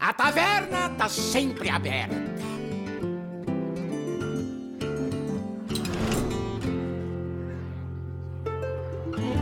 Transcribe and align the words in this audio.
A 0.00 0.14
taverna 0.14 0.88
tá 0.96 1.10
sempre 1.10 1.68
aberta. 1.68 2.16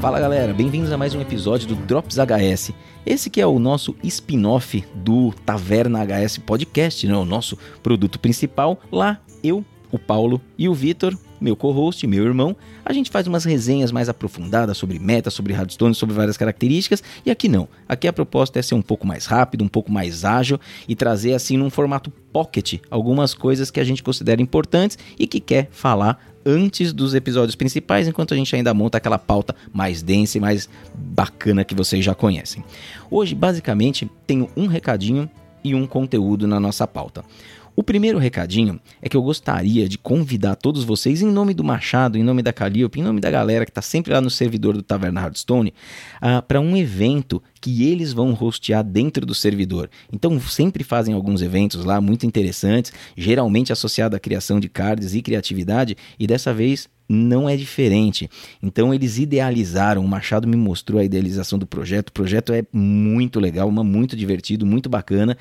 Fala 0.00 0.18
galera, 0.18 0.52
bem-vindos 0.52 0.90
a 0.90 0.98
mais 0.98 1.14
um 1.14 1.20
episódio 1.20 1.68
do 1.68 1.76
Drops 1.76 2.16
HS. 2.16 2.72
Esse 3.06 3.30
que 3.30 3.40
é 3.40 3.46
o 3.46 3.60
nosso 3.60 3.94
spin-off 4.02 4.84
do 4.96 5.32
Taverna 5.46 6.04
HS 6.04 6.38
Podcast, 6.38 7.06
né? 7.06 7.16
o 7.16 7.24
nosso 7.24 7.56
produto 7.80 8.18
principal. 8.18 8.80
Lá 8.90 9.20
eu, 9.44 9.64
o 9.92 9.98
Paulo 9.98 10.40
e 10.58 10.68
o 10.68 10.74
Vitor, 10.74 11.16
meu 11.40 11.56
co-host, 11.56 12.06
meu 12.06 12.24
irmão, 12.24 12.56
a 12.84 12.92
gente 12.92 13.10
faz 13.10 13.26
umas 13.26 13.44
resenhas 13.44 13.92
mais 13.92 14.08
aprofundadas 14.08 14.76
sobre 14.76 14.98
meta, 14.98 15.30
sobre 15.30 15.52
Hearthstone, 15.52 15.94
sobre 15.94 16.14
várias 16.14 16.36
características. 16.36 17.02
E 17.24 17.30
aqui 17.30 17.48
não. 17.48 17.68
Aqui 17.88 18.08
a 18.08 18.12
proposta 18.12 18.58
é 18.58 18.62
ser 18.62 18.74
um 18.74 18.82
pouco 18.82 19.06
mais 19.06 19.26
rápido, 19.26 19.64
um 19.64 19.68
pouco 19.68 19.90
mais 19.90 20.24
ágil 20.24 20.58
e 20.88 20.94
trazer 20.94 21.34
assim 21.34 21.56
num 21.56 21.70
formato 21.70 22.10
pocket 22.32 22.80
algumas 22.90 23.34
coisas 23.34 23.70
que 23.70 23.80
a 23.80 23.84
gente 23.84 24.02
considera 24.02 24.40
importantes 24.40 24.98
e 25.18 25.26
que 25.26 25.40
quer 25.40 25.68
falar 25.70 26.20
antes 26.44 26.92
dos 26.92 27.14
episódios 27.14 27.54
principais, 27.54 28.08
enquanto 28.08 28.32
a 28.32 28.36
gente 28.36 28.54
ainda 28.56 28.72
monta 28.72 28.96
aquela 28.96 29.18
pauta 29.18 29.54
mais 29.72 30.02
densa 30.02 30.38
e 30.38 30.40
mais 30.40 30.68
bacana 30.94 31.64
que 31.64 31.74
vocês 31.74 32.04
já 32.04 32.14
conhecem. 32.14 32.64
Hoje, 33.10 33.34
basicamente, 33.34 34.10
tenho 34.26 34.48
um 34.56 34.66
recadinho 34.66 35.28
e 35.62 35.74
um 35.74 35.86
conteúdo 35.86 36.46
na 36.46 36.58
nossa 36.58 36.86
pauta. 36.86 37.24
O 37.78 37.82
primeiro 37.84 38.18
recadinho 38.18 38.80
é 39.00 39.08
que 39.08 39.16
eu 39.16 39.22
gostaria 39.22 39.88
de 39.88 39.96
convidar 39.96 40.56
todos 40.56 40.82
vocês, 40.82 41.22
em 41.22 41.30
nome 41.30 41.54
do 41.54 41.62
Machado, 41.62 42.18
em 42.18 42.24
nome 42.24 42.42
da 42.42 42.52
Calliope, 42.52 42.98
em 42.98 43.04
nome 43.04 43.20
da 43.20 43.30
galera 43.30 43.64
que 43.64 43.70
está 43.70 43.80
sempre 43.80 44.12
lá 44.12 44.20
no 44.20 44.30
servidor 44.30 44.76
do 44.76 44.82
Taverna 44.82 45.20
Hardstone, 45.20 45.72
uh, 46.16 46.42
para 46.42 46.60
um 46.60 46.76
evento 46.76 47.40
que 47.60 47.88
eles 47.88 48.12
vão 48.12 48.36
hostear 48.40 48.82
dentro 48.82 49.24
do 49.24 49.32
servidor. 49.32 49.88
Então 50.12 50.40
sempre 50.40 50.82
fazem 50.82 51.14
alguns 51.14 51.40
eventos 51.40 51.84
lá 51.84 52.00
muito 52.00 52.26
interessantes, 52.26 52.92
geralmente 53.16 53.72
associado 53.72 54.16
à 54.16 54.18
criação 54.18 54.58
de 54.58 54.68
cards 54.68 55.14
e 55.14 55.22
criatividade, 55.22 55.96
e 56.18 56.26
dessa 56.26 56.52
vez 56.52 56.88
não 57.08 57.48
é 57.48 57.56
diferente. 57.56 58.28
Então 58.62 58.92
eles 58.92 59.18
idealizaram, 59.18 60.04
o 60.04 60.08
Machado 60.08 60.46
me 60.46 60.56
mostrou 60.56 61.00
a 61.00 61.04
idealização 61.04 61.58
do 61.58 61.66
projeto. 61.66 62.10
O 62.10 62.12
projeto 62.12 62.52
é 62.52 62.62
muito 62.72 63.40
legal, 63.40 63.70
muito 63.70 64.14
divertido, 64.14 64.66
muito 64.66 64.90
bacana. 64.90 65.36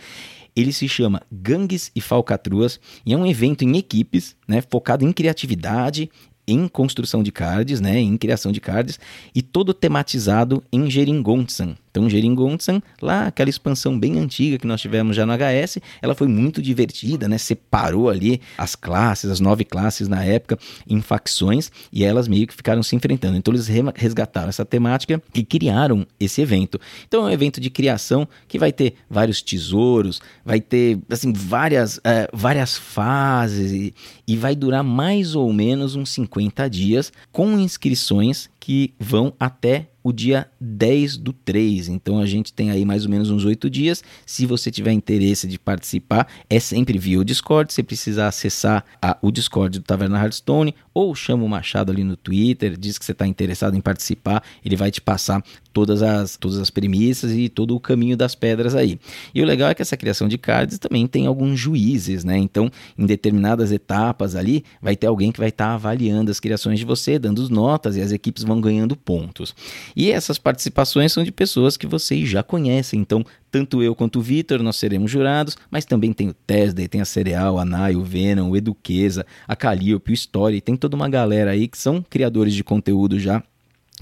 Ele 0.57 0.73
se 0.73 0.89
chama 0.89 1.21
Gangues 1.31 1.91
e 1.95 2.01
Falcatruas 2.01 2.79
e 3.05 3.13
é 3.13 3.17
um 3.17 3.27
evento 3.27 3.63
em 3.63 3.77
equipes, 3.77 4.35
né, 4.47 4.59
focado 4.59 5.05
em 5.05 5.13
criatividade, 5.13 6.09
em 6.47 6.67
construção 6.67 7.21
de 7.21 7.31
cards, 7.31 7.79
né, 7.79 7.99
em 7.99 8.17
criação 8.17 8.51
de 8.51 8.59
cards 8.59 8.99
e 9.35 9.43
todo 9.43 9.71
tematizado 9.71 10.63
em 10.73 10.89
Geringonsan, 10.89 11.75
então, 11.97 12.07
Geringonsan, 12.07 12.79
lá 13.01 13.25
aquela 13.25 13.49
expansão 13.49 13.97
bem 13.97 14.19
antiga 14.19 14.59
que 14.59 14.67
nós 14.67 14.79
tivemos 14.79 15.15
já 15.15 15.25
no 15.25 15.33
HS, 15.33 15.79
ela 15.99 16.13
foi 16.13 16.27
muito 16.27 16.61
divertida, 16.61 17.27
né? 17.27 17.39
Separou 17.39 18.07
ali 18.07 18.39
as 18.55 18.75
classes, 18.75 19.31
as 19.31 19.39
nove 19.39 19.65
classes 19.65 20.07
na 20.07 20.23
época, 20.23 20.59
em 20.87 21.01
facções, 21.01 21.71
e 21.91 22.03
elas 22.03 22.27
meio 22.27 22.45
que 22.45 22.53
ficaram 22.53 22.83
se 22.83 22.95
enfrentando. 22.95 23.35
Então, 23.35 23.51
eles 23.51 23.67
resgataram 23.95 24.49
essa 24.49 24.63
temática 24.63 25.19
e 25.33 25.43
criaram 25.43 26.05
esse 26.19 26.39
evento. 26.39 26.79
Então, 27.07 27.23
é 27.25 27.31
um 27.31 27.33
evento 27.33 27.59
de 27.59 27.71
criação 27.71 28.27
que 28.47 28.59
vai 28.59 28.71
ter 28.71 28.93
vários 29.09 29.41
tesouros, 29.41 30.21
vai 30.45 30.61
ter, 30.61 30.99
assim, 31.09 31.33
várias, 31.33 31.97
uh, 31.97 32.29
várias 32.31 32.77
fases 32.77 33.71
e, 33.71 33.93
e 34.27 34.37
vai 34.37 34.55
durar 34.55 34.83
mais 34.83 35.33
ou 35.33 35.51
menos 35.51 35.95
uns 35.95 36.11
50 36.11 36.69
dias 36.69 37.11
com 37.31 37.57
inscrições 37.57 38.51
que 38.59 38.93
vão 38.99 39.33
até 39.39 39.87
o 40.07 40.13
dia 40.13 40.47
10 40.61 41.17
do 41.17 41.33
3. 41.33 41.89
Então 41.89 42.19
a 42.19 42.25
gente 42.25 42.53
tem 42.53 42.71
aí 42.71 42.85
mais 42.85 43.03
ou 43.03 43.11
menos 43.11 43.29
uns 43.29 43.43
8 43.43 43.69
dias. 43.69 44.01
Se 44.25 44.45
você 44.45 44.71
tiver 44.71 44.93
interesse 44.93 45.45
de 45.45 45.59
participar, 45.59 46.27
é 46.49 46.61
sempre 46.61 46.97
via 46.97 47.19
o 47.19 47.25
Discord. 47.25 47.73
Você 47.73 47.83
precisa 47.83 48.25
acessar 48.25 48.85
a, 49.01 49.17
o 49.21 49.31
Discord 49.31 49.79
do 49.79 49.83
Taverna 49.83 50.17
Hearthstone 50.17 50.73
ou 50.93 51.13
chama 51.13 51.43
o 51.43 51.49
Machado 51.49 51.91
ali 51.91 52.05
no 52.05 52.15
Twitter, 52.15 52.77
diz 52.77 52.97
que 52.97 53.03
você 53.03 53.11
está 53.11 53.27
interessado 53.27 53.75
em 53.75 53.81
participar, 53.81 54.41
ele 54.63 54.75
vai 54.75 54.89
te 54.89 55.01
passar 55.01 55.43
todas 55.77 56.01
as, 56.01 56.37
todas 56.37 56.57
as 56.57 56.71
premissas 56.71 57.33
e 57.33 57.49
todo 57.49 57.75
o 57.75 57.79
caminho 57.79 58.17
das 58.17 58.33
pedras 58.33 58.73
aí. 58.73 58.99
E 59.31 59.43
o 59.43 59.45
legal 59.45 59.69
é 59.69 59.75
que 59.75 59.81
essa 59.83 59.95
criação 59.95 60.27
de 60.27 60.35
cards 60.35 60.79
também 60.79 61.05
tem 61.05 61.27
alguns 61.27 61.59
juízes, 61.59 62.23
né? 62.23 62.35
Então, 62.35 62.71
em 62.97 63.05
determinadas 63.05 63.71
etapas 63.71 64.35
ali, 64.35 64.63
vai 64.81 64.95
ter 64.95 65.05
alguém 65.05 65.31
que 65.31 65.37
vai 65.37 65.49
estar 65.49 65.67
tá 65.67 65.73
avaliando 65.75 66.31
as 66.31 66.39
criações 66.39 66.79
de 66.79 66.85
você, 66.85 67.19
dando 67.19 67.47
notas 67.47 67.95
e 67.95 68.01
as 68.01 68.11
equipes 68.11 68.43
vão 68.43 68.59
ganhando 68.59 68.95
pontos. 68.95 69.53
E 69.95 70.09
essas 70.09 70.39
participações 70.39 71.13
são 71.13 71.23
de 71.23 71.31
pessoas 71.31 71.77
que 71.77 71.85
vocês 71.85 72.27
já 72.27 72.41
conhecem, 72.41 72.99
então 72.99 73.23
tanto 73.51 73.83
eu 73.83 73.93
quanto 73.93 74.17
o 74.17 74.21
Vitor, 74.21 74.63
nós 74.63 74.77
seremos 74.77 75.11
jurados, 75.11 75.55
mas 75.69 75.85
também 75.85 76.11
tem 76.11 76.27
o 76.27 76.33
Tesday, 76.33 76.87
tem 76.87 77.01
a 77.01 77.05
Cereal, 77.05 77.59
a 77.59 77.63
Nai, 77.63 77.95
o 77.95 78.03
Venom, 78.03 78.49
o 78.49 78.57
Eduqueza, 78.57 79.27
a 79.47 79.55
Calliope, 79.55 80.11
o 80.11 80.13
Story, 80.15 80.59
tem 80.59 80.75
toda 80.75 80.95
uma 80.95 81.07
galera 81.07 81.51
aí 81.51 81.67
que 81.67 81.77
são 81.77 82.01
criadores 82.01 82.55
de 82.55 82.63
conteúdo 82.63 83.19
já 83.19 83.43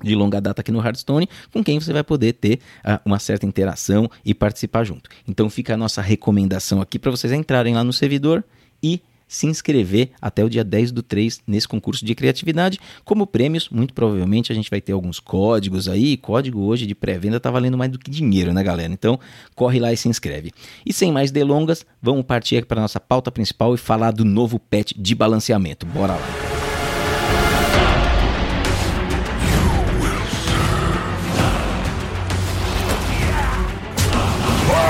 de 0.03 0.15
longa 0.15 0.41
data 0.41 0.61
aqui 0.61 0.71
no 0.71 0.79
Hearthstone, 0.79 1.27
com 1.51 1.63
quem 1.63 1.79
você 1.79 1.93
vai 1.93 2.03
poder 2.03 2.33
ter 2.33 2.59
uh, 2.85 2.99
uma 3.05 3.19
certa 3.19 3.45
interação 3.45 4.09
e 4.23 4.33
participar 4.33 4.83
junto. 4.83 5.09
Então 5.27 5.49
fica 5.49 5.73
a 5.73 5.77
nossa 5.77 6.01
recomendação 6.01 6.81
aqui 6.81 6.99
para 6.99 7.11
vocês 7.11 7.31
entrarem 7.31 7.73
lá 7.73 7.83
no 7.83 7.93
servidor 7.93 8.43
e 8.83 9.01
se 9.27 9.47
inscrever 9.47 10.11
até 10.21 10.43
o 10.43 10.49
dia 10.49 10.63
10 10.63 10.91
do 10.91 11.01
3 11.01 11.41
nesse 11.47 11.67
concurso 11.67 12.05
de 12.05 12.13
criatividade. 12.13 12.79
Como 13.03 13.25
prêmios, 13.25 13.69
muito 13.69 13.93
provavelmente 13.93 14.51
a 14.51 14.55
gente 14.55 14.69
vai 14.69 14.79
ter 14.79 14.91
alguns 14.91 15.19
códigos 15.19 15.87
aí. 15.87 16.17
Código 16.17 16.61
hoje 16.61 16.85
de 16.85 16.93
pré-venda 16.93 17.39
tá 17.39 17.49
valendo 17.49 17.77
mais 17.77 17.91
do 17.91 17.99
que 17.99 18.11
dinheiro, 18.11 18.53
né, 18.53 18.63
galera? 18.63 18.91
Então, 18.93 19.19
corre 19.55 19.79
lá 19.79 19.91
e 19.91 19.97
se 19.97 20.07
inscreve. 20.07 20.51
E 20.85 20.93
sem 20.93 21.11
mais 21.11 21.31
delongas, 21.31 21.85
vamos 22.01 22.23
partir 22.23 22.65
para 22.65 22.81
nossa 22.81 22.99
pauta 22.99 23.31
principal 23.31 23.73
e 23.73 23.77
falar 23.77 24.11
do 24.11 24.23
novo 24.23 24.59
patch 24.59 24.93
de 24.95 25.15
balanceamento. 25.15 25.85
Bora 25.85 26.13
lá. 26.13 26.64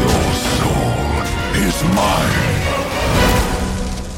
Your 0.00 0.26
soul 0.56 1.12
is 1.66 1.76
mine. 1.94 2.48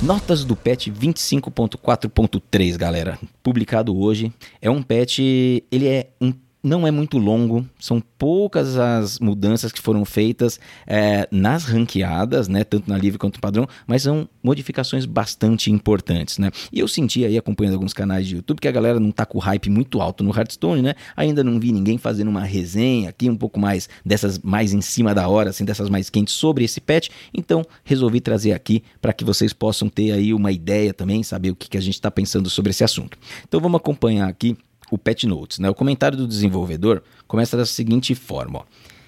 Notas 0.02 0.44
do 0.44 0.56
patch 0.56 0.90
25.4.3, 0.90 2.76
galera. 2.76 3.18
Publicado 3.42 3.96
hoje. 3.98 4.32
É 4.62 4.70
um 4.70 4.82
patch, 4.82 5.18
ele 5.18 5.88
é 5.88 6.08
um 6.20 6.32
não 6.62 6.86
é 6.86 6.90
muito 6.90 7.18
longo, 7.18 7.66
são 7.78 8.00
poucas 8.18 8.76
as 8.76 9.18
mudanças 9.18 9.72
que 9.72 9.80
foram 9.80 10.04
feitas 10.04 10.60
é, 10.86 11.26
nas 11.30 11.64
ranqueadas, 11.64 12.48
né, 12.48 12.64
tanto 12.64 12.88
na 12.88 12.98
livre 12.98 13.18
quanto 13.18 13.36
no 13.36 13.40
padrão, 13.40 13.66
mas 13.86 14.02
são 14.02 14.28
modificações 14.42 15.06
bastante 15.06 15.70
importantes, 15.70 16.38
né? 16.38 16.50
E 16.72 16.80
eu 16.80 16.88
senti 16.88 17.24
aí, 17.24 17.36
acompanhando 17.38 17.74
alguns 17.74 17.92
canais 17.92 18.26
de 18.26 18.36
YouTube, 18.36 18.60
que 18.60 18.68
a 18.68 18.72
galera 18.72 19.00
não 19.00 19.10
tá 19.10 19.24
com 19.24 19.38
o 19.38 19.40
hype 19.40 19.70
muito 19.70 20.00
alto 20.00 20.22
no 20.22 20.36
Hearthstone, 20.36 20.82
né? 20.82 20.94
Ainda 21.16 21.42
não 21.42 21.58
vi 21.58 21.72
ninguém 21.72 21.98
fazendo 21.98 22.28
uma 22.28 22.44
resenha 22.44 23.08
aqui, 23.08 23.28
um 23.28 23.36
pouco 23.36 23.58
mais 23.58 23.88
dessas 24.04 24.38
mais 24.38 24.72
em 24.72 24.80
cima 24.80 25.14
da 25.14 25.28
hora, 25.28 25.50
assim, 25.50 25.64
dessas 25.64 25.88
mais 25.88 26.10
quentes 26.10 26.34
sobre 26.34 26.64
esse 26.64 26.80
patch, 26.80 27.08
então 27.32 27.64
resolvi 27.84 28.20
trazer 28.20 28.52
aqui 28.52 28.82
para 29.00 29.12
que 29.12 29.24
vocês 29.24 29.52
possam 29.52 29.88
ter 29.88 30.12
aí 30.12 30.34
uma 30.34 30.52
ideia 30.52 30.92
também, 30.92 31.22
saber 31.22 31.50
o 31.50 31.56
que, 31.56 31.68
que 31.68 31.78
a 31.78 31.80
gente 31.80 31.94
está 31.94 32.10
pensando 32.10 32.50
sobre 32.50 32.70
esse 32.70 32.84
assunto. 32.84 33.16
Então 33.46 33.60
vamos 33.60 33.78
acompanhar 33.78 34.28
aqui 34.28 34.56
o 34.90 34.98
Pet 34.98 35.26
Notes. 35.26 35.58
Né? 35.58 35.70
O 35.70 35.74
comentário 35.74 36.16
do 36.16 36.26
desenvolvedor 36.26 37.02
começa 37.26 37.56
da 37.56 37.66
seguinte 37.66 38.14
forma: 38.14 38.60
ó. 38.60 38.62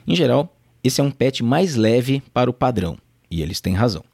Em 0.07 0.15
geral, 0.15 0.55
esse 0.83 1.01
é 1.01 1.05
um 1.05 1.11
patch 1.11 1.41
mais 1.41 1.77
leve 1.77 2.23
para 2.33 2.51
o 2.51 2.53
padrão, 2.53 2.99
e 3.31 3.43
eles 3.43 3.61
têm 3.61 3.75
razão. 3.75 4.05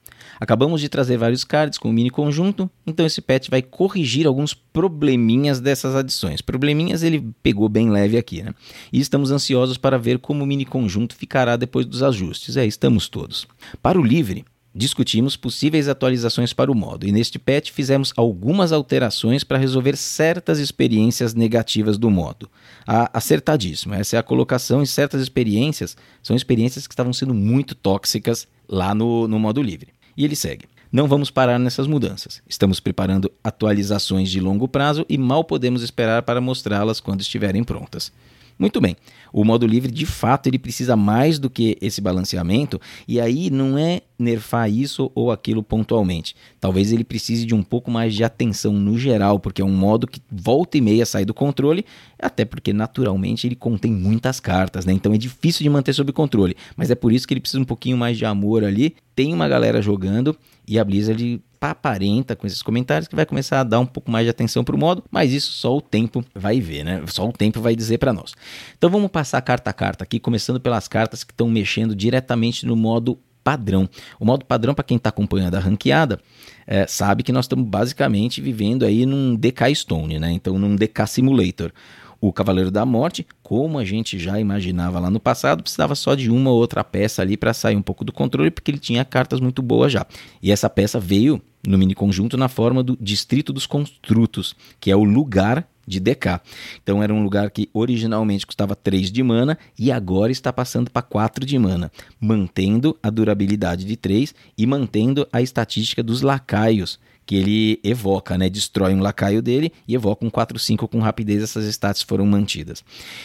Acabamos 0.41 0.81
de 0.81 0.89
trazer 0.89 1.17
vários 1.17 1.43
cards 1.43 1.79
com 1.79 1.91
o 1.91 1.93
mini 1.93 2.11
conjunto, 2.11 2.71
então 2.87 3.05
esse 3.05 3.21
patch 3.21 3.49
vai 3.49 3.61
corrigir 3.61 4.27
alguns 4.27 4.55
probleminhas 4.55 5.61
dessas 5.61 5.97
adições. 5.97 6.41
Probleminhas 6.41 7.03
ele 7.03 7.33
pegou 7.43 7.69
bem 7.69 7.91
leve 7.91 8.17
aqui, 8.17 8.43
né? 8.43 8.55
E 8.93 9.01
estamos 9.01 9.31
ansiosos 9.33 9.77
para 9.77 9.99
ver 9.99 10.19
como 10.19 10.45
o 10.45 10.47
mini 10.47 10.65
conjunto 10.65 11.17
ficará 11.17 11.57
depois 11.57 11.85
dos 11.87 12.03
ajustes. 12.03 12.57
É, 12.57 12.65
estamos 12.65 13.09
todos. 13.09 13.47
Para 13.83 13.99
o 13.99 14.05
livre, 14.05 14.45
discutimos 14.75 15.37
possíveis 15.37 15.89
atualizações 15.89 16.53
para 16.53 16.71
o 16.71 16.75
modo 16.75 17.07
e 17.07 17.13
neste 17.13 17.39
patch 17.39 17.71
fizemos 17.71 18.13
algumas 18.17 18.73
alterações 18.73 19.43
para 19.43 19.59
resolver 19.59 19.97
certas 19.97 20.59
experiências 20.59 21.35
negativas 21.35 21.99
do 21.99 22.11
modo. 22.11 22.49
Ah, 22.87 23.11
acertadíssimo, 23.13 23.95
essa 23.95 24.17
é 24.17 24.19
a 24.19 24.23
colocação 24.23 24.83
e 24.83 24.87
certas 24.87 25.21
experiências 25.21 25.97
são 26.23 26.37
experiências 26.37 26.87
que 26.87 26.93
estavam 26.93 27.13
sendo 27.13 27.35
muito 27.35 27.75
tóxicas 27.75 28.47
lá 28.69 28.95
no, 28.95 29.27
no 29.27 29.39
modo 29.39 29.63
livre. 29.63 29.89
E 30.17 30.25
ele 30.25 30.37
segue. 30.37 30.67
Não 30.91 31.07
vamos 31.07 31.31
parar 31.31 31.59
nessas 31.59 31.87
mudanças. 31.87 32.41
Estamos 32.49 32.81
preparando 32.81 33.31
atualizações 33.45 34.31
de 34.31 34.41
longo 34.41 34.67
prazo 34.67 35.05
e 35.09 35.19
mal 35.19 35.45
podemos 35.45 35.83
esperar 35.83 36.23
para 36.23 36.41
mostrá-las 36.41 36.99
quando 36.99 37.21
estiverem 37.21 37.63
prontas. 37.63 38.11
Muito 38.59 38.81
bem. 38.81 38.97
O 39.33 39.45
modo 39.45 39.67
livre, 39.67 39.93
de 39.93 40.05
fato, 40.05 40.49
ele 40.49 40.59
precisa 40.59 40.97
mais 40.97 41.39
do 41.39 41.49
que 41.49 41.79
esse 41.81 42.01
balanceamento, 42.01 42.81
e 43.07 43.21
aí 43.21 43.51
não 43.51 43.79
é 43.79 44.01
nerfar 44.19 44.69
isso 44.69 45.13
ou 45.15 45.31
aquilo 45.31 45.63
pontualmente. 45.63 46.35
Talvez 46.59 46.93
ele 46.93 47.05
precise 47.05 47.47
de 47.47 47.55
um 47.55 47.63
pouco 47.63 47.89
mais 47.89 48.15
de 48.15 48.25
atenção 48.25 48.73
no 48.73 48.99
geral, 48.99 49.39
porque 49.39 49.63
é 49.63 49.65
um 49.65 49.77
modo 49.77 50.09
que 50.09 50.21
volta 50.31 50.77
e 50.77 50.81
meia 50.81 51.07
sai 51.07 51.25
do 51.25 51.33
controle, 51.33 51.85
até 52.19 52.45
porque 52.45 52.73
naturalmente 52.73 53.47
ele 53.47 53.55
contém 53.55 53.93
muitas 53.93 54.41
cartas, 54.41 54.85
né? 54.85 54.93
Então 54.93 55.13
é 55.15 55.19
difícil 55.19 55.63
de 55.63 55.71
manter 55.71 55.93
sob 55.93 56.11
controle, 56.13 56.57
mas 56.77 56.91
é 56.91 56.97
por 56.97 57.13
isso 57.13 57.29
que 57.29 57.35
ele 57.35 57.41
precisa 57.41 57.63
um 57.63 57.67
pouquinho 57.67 57.97
mais 57.97 58.19
de 58.19 58.25
amor 58.25 58.65
ali. 58.65 58.97
Tem 59.15 59.33
uma 59.33 59.47
galera 59.47 59.81
jogando 59.81 60.37
e 60.67 60.79
a 60.79 60.85
Blizzard 60.85 61.41
aparenta 61.67 62.37
com 62.37 62.47
esses 62.47 62.63
comentários 62.63 63.09
que 63.09 63.17
vai 63.17 63.27
começar 63.27 63.61
a 63.61 63.65
dar 63.65 63.81
um 63.81 63.87
pouco 63.87 64.11
mais 64.11 64.25
de 64.25 64.31
atenção 64.31 64.63
para 64.63 64.77
o 64.77 64.79
modo, 64.79 65.03
mas 65.11 65.33
isso 65.33 65.53
só 65.53 65.77
o 65.77 65.81
tempo 65.81 66.25
vai 66.35 66.61
ver, 66.61 66.85
né? 66.85 67.03
Só 67.09 67.29
o 67.29 67.33
tempo 67.33 67.61
vai 67.61 67.75
dizer 67.75 67.99
para 67.99 68.13
nós. 68.13 68.35
Então 68.77 68.89
vamos 68.89 69.11
passar 69.11 69.41
carta 69.43 69.71
a 69.71 69.73
carta 69.73 70.05
aqui, 70.05 70.21
começando 70.21 70.61
pelas 70.61 70.87
cartas 70.87 71.25
que 71.25 71.33
estão 71.33 71.49
mexendo 71.49 71.95
diretamente 71.95 72.65
no 72.67 72.77
modo 72.77 73.19
padrão. 73.43 73.89
O 74.21 74.27
modo 74.27 74.45
padrão, 74.45 74.75
para 74.75 74.85
quem 74.85 74.99
está 74.99 75.09
acompanhando 75.09 75.55
a 75.55 75.59
ranqueada, 75.59 76.21
é, 76.67 76.87
sabe 76.87 77.23
que 77.23 77.33
nós 77.33 77.47
estamos 77.47 77.67
basicamente 77.67 78.43
vivendo 78.43 78.85
aí 78.85 79.07
num 79.07 79.35
DK 79.35 79.75
Stone, 79.75 80.19
né? 80.19 80.33
Então 80.33 80.59
num 80.59 80.77
DK 80.77 81.07
Simulator. 81.07 81.73
O 82.21 82.33
Cavaleiro 82.33 82.71
da 82.71 82.85
Morte, 82.85 83.25
como 83.45 83.79
a 83.79 83.85
gente 83.85 84.19
já 84.19 84.41
imaginava 84.41 84.99
lá 84.99 85.09
no 85.09 85.21
passado, 85.21 85.63
precisava 85.63 85.95
só 85.95 86.17
de 86.17 86.29
uma 86.31 86.51
ou 86.51 86.59
outra 86.59 86.83
peça 86.83 87.23
ali 87.23 87.37
para 87.37 87.55
sair 87.55 87.77
um 87.77 87.83
pouco 87.83 88.05
do 88.05 88.13
controle, 88.13 88.51
porque 88.51 88.73
ele 88.73 88.79
tinha 88.79 89.05
cartas 89.05 89.39
muito 89.39 89.63
boas 89.63 89.93
já. 89.93 90.05
E 90.43 90.51
essa 90.51 90.69
peça 90.69 90.99
veio 90.99 91.41
no 91.67 91.79
mini 91.79 91.95
conjunto 91.95 92.37
na 92.37 92.49
forma 92.49 92.83
do 92.83 92.97
Distrito 93.01 93.53
dos 93.53 93.67
Construtos, 93.67 94.55
que 94.81 94.91
é 94.91 94.97
o 94.97 95.05
lugar 95.05 95.69
de 95.87 95.99
DK. 95.99 96.41
Então 96.83 97.03
era 97.03 97.13
um 97.13 97.23
lugar 97.23 97.51
que 97.51 97.69
originalmente 97.73 98.47
custava 98.47 98.77
3 98.77 99.11
de 99.11 99.23
mana 99.23 99.59
e 99.79 99.91
agora 99.91 100.31
está 100.31 100.53
passando 100.53 100.91
para 100.91 101.03
4 101.03 101.47
de 101.47 101.59
mana, 101.59 101.91
mantendo 102.21 102.97
a 103.03 103.09
durabilidade 103.09 103.85
de 103.85 103.97
3 103.97 104.35
e 104.57 104.67
mantendo 104.67 105.27
a 105.33 105.41
estatística 105.41 106.03
dos 106.03 106.21
lacaios 106.21 107.01
que 107.25 107.37
ele 107.37 107.79
evoca, 107.85 108.39
né? 108.39 108.49
Destrói 108.49 108.95
um 108.95 109.01
lacaio 109.01 109.43
dele 109.43 109.71
e 109.87 109.95
evoca 109.95 110.25
um 110.25 110.31
4-5 110.31 110.89
com 110.89 110.99
rapidez, 110.99 111.43
essas 111.43 111.67
stats 111.67 112.01
foram 112.01 112.25
mantidas. 112.25 112.83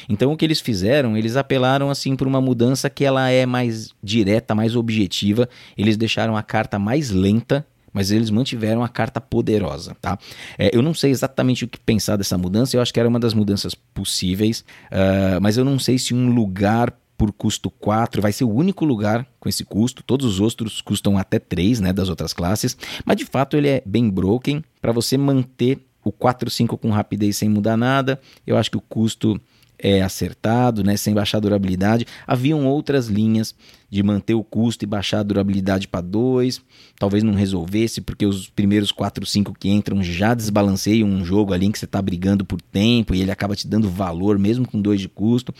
Então 0.09 0.33
o 0.33 0.35
que 0.35 0.43
eles 0.43 0.59
fizeram, 0.59 1.15
eles 1.15 1.37
apelaram 1.37 1.89
assim 1.89 2.13
por 2.13 2.27
uma 2.27 2.41
mudança 2.41 2.89
que 2.89 3.05
ela 3.05 3.29
é 3.29 3.45
mais 3.45 3.93
direta, 4.03 4.53
mais 4.53 4.75
objetiva. 4.75 5.47
Eles 5.77 5.95
deixaram 5.95 6.35
a 6.35 6.43
carta 6.43 6.77
mais 6.77 7.11
lenta 7.11 7.65
mas 7.93 8.11
eles 8.11 8.29
mantiveram 8.29 8.83
a 8.83 8.89
carta 8.89 9.21
poderosa, 9.21 9.95
tá? 10.01 10.17
É, 10.57 10.75
eu 10.75 10.81
não 10.81 10.93
sei 10.93 11.11
exatamente 11.11 11.63
o 11.63 11.67
que 11.67 11.79
pensar 11.79 12.17
dessa 12.17 12.37
mudança, 12.37 12.75
eu 12.75 12.81
acho 12.81 12.93
que 12.93 12.99
era 12.99 13.07
uma 13.07 13.19
das 13.19 13.33
mudanças 13.33 13.75
possíveis, 13.75 14.65
uh, 14.91 15.39
mas 15.41 15.55
eu 15.57 15.63
não 15.63 15.77
sei 15.77 15.97
se 15.97 16.13
um 16.13 16.33
lugar 16.33 16.93
por 17.17 17.31
custo 17.31 17.69
4 17.69 18.21
vai 18.21 18.31
ser 18.31 18.43
o 18.43 18.53
único 18.53 18.83
lugar 18.83 19.25
com 19.39 19.47
esse 19.47 19.63
custo, 19.63 20.03
todos 20.03 20.25
os 20.25 20.39
outros 20.39 20.81
custam 20.81 21.17
até 21.17 21.39
3, 21.39 21.79
né, 21.79 21.93
das 21.93 22.09
outras 22.09 22.33
classes, 22.33 22.75
mas 23.05 23.15
de 23.17 23.25
fato 23.25 23.55
ele 23.55 23.67
é 23.67 23.83
bem 23.85 24.09
broken, 24.09 24.63
para 24.81 24.91
você 24.91 25.17
manter 25.17 25.79
o 26.03 26.11
4-5 26.11 26.77
com 26.77 26.89
rapidez 26.89 27.37
sem 27.37 27.47
mudar 27.47 27.77
nada, 27.77 28.19
eu 28.45 28.57
acho 28.57 28.69
que 28.69 28.77
o 28.77 28.81
custo 28.81 29.39
é, 29.83 30.01
acertado, 30.01 30.81
né, 30.81 30.95
sem 30.95 31.13
baixar 31.13 31.39
a 31.39 31.41
durabilidade. 31.41 32.07
Haviam 32.25 32.65
outras 32.65 33.07
linhas 33.07 33.53
de 33.89 34.01
manter 34.01 34.33
o 34.33 34.43
custo 34.43 34.85
e 34.85 34.87
baixar 34.87 35.19
a 35.19 35.23
durabilidade 35.23 35.89
para 35.89 35.99
2. 35.99 36.61
Talvez 36.97 37.21
não 37.21 37.33
resolvesse, 37.33 37.99
porque 37.99 38.25
os 38.25 38.49
primeiros 38.49 38.93
4, 38.93 39.25
5 39.25 39.53
que 39.59 39.69
entram 39.69 40.01
já 40.01 40.33
desbalanceiam 40.33 41.09
um 41.09 41.25
jogo 41.25 41.53
ali 41.53 41.65
em 41.65 41.71
que 41.71 41.77
você 41.77 41.85
está 41.85 42.01
brigando 42.01 42.45
por 42.45 42.61
tempo 42.61 43.13
e 43.13 43.21
ele 43.21 43.29
acaba 43.29 43.57
te 43.57 43.67
dando 43.67 43.89
valor, 43.89 44.39
mesmo 44.39 44.65
com 44.65 44.81
2 44.81 45.01
de 45.01 45.09
custo. 45.09 45.53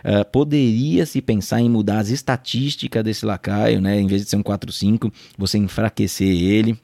Uh, 0.00 0.24
poderia 0.32 1.06
se 1.06 1.22
pensar 1.22 1.60
em 1.60 1.68
mudar 1.68 2.00
as 2.00 2.08
estatísticas 2.08 3.04
desse 3.04 3.24
lacaio, 3.24 3.80
né? 3.80 4.00
Em 4.00 4.06
vez 4.06 4.22
de 4.22 4.30
ser 4.30 4.36
um 4.36 4.42
4-5, 4.42 5.12
você 5.38 5.58
enfraquecer 5.58 6.26
ele 6.26 6.76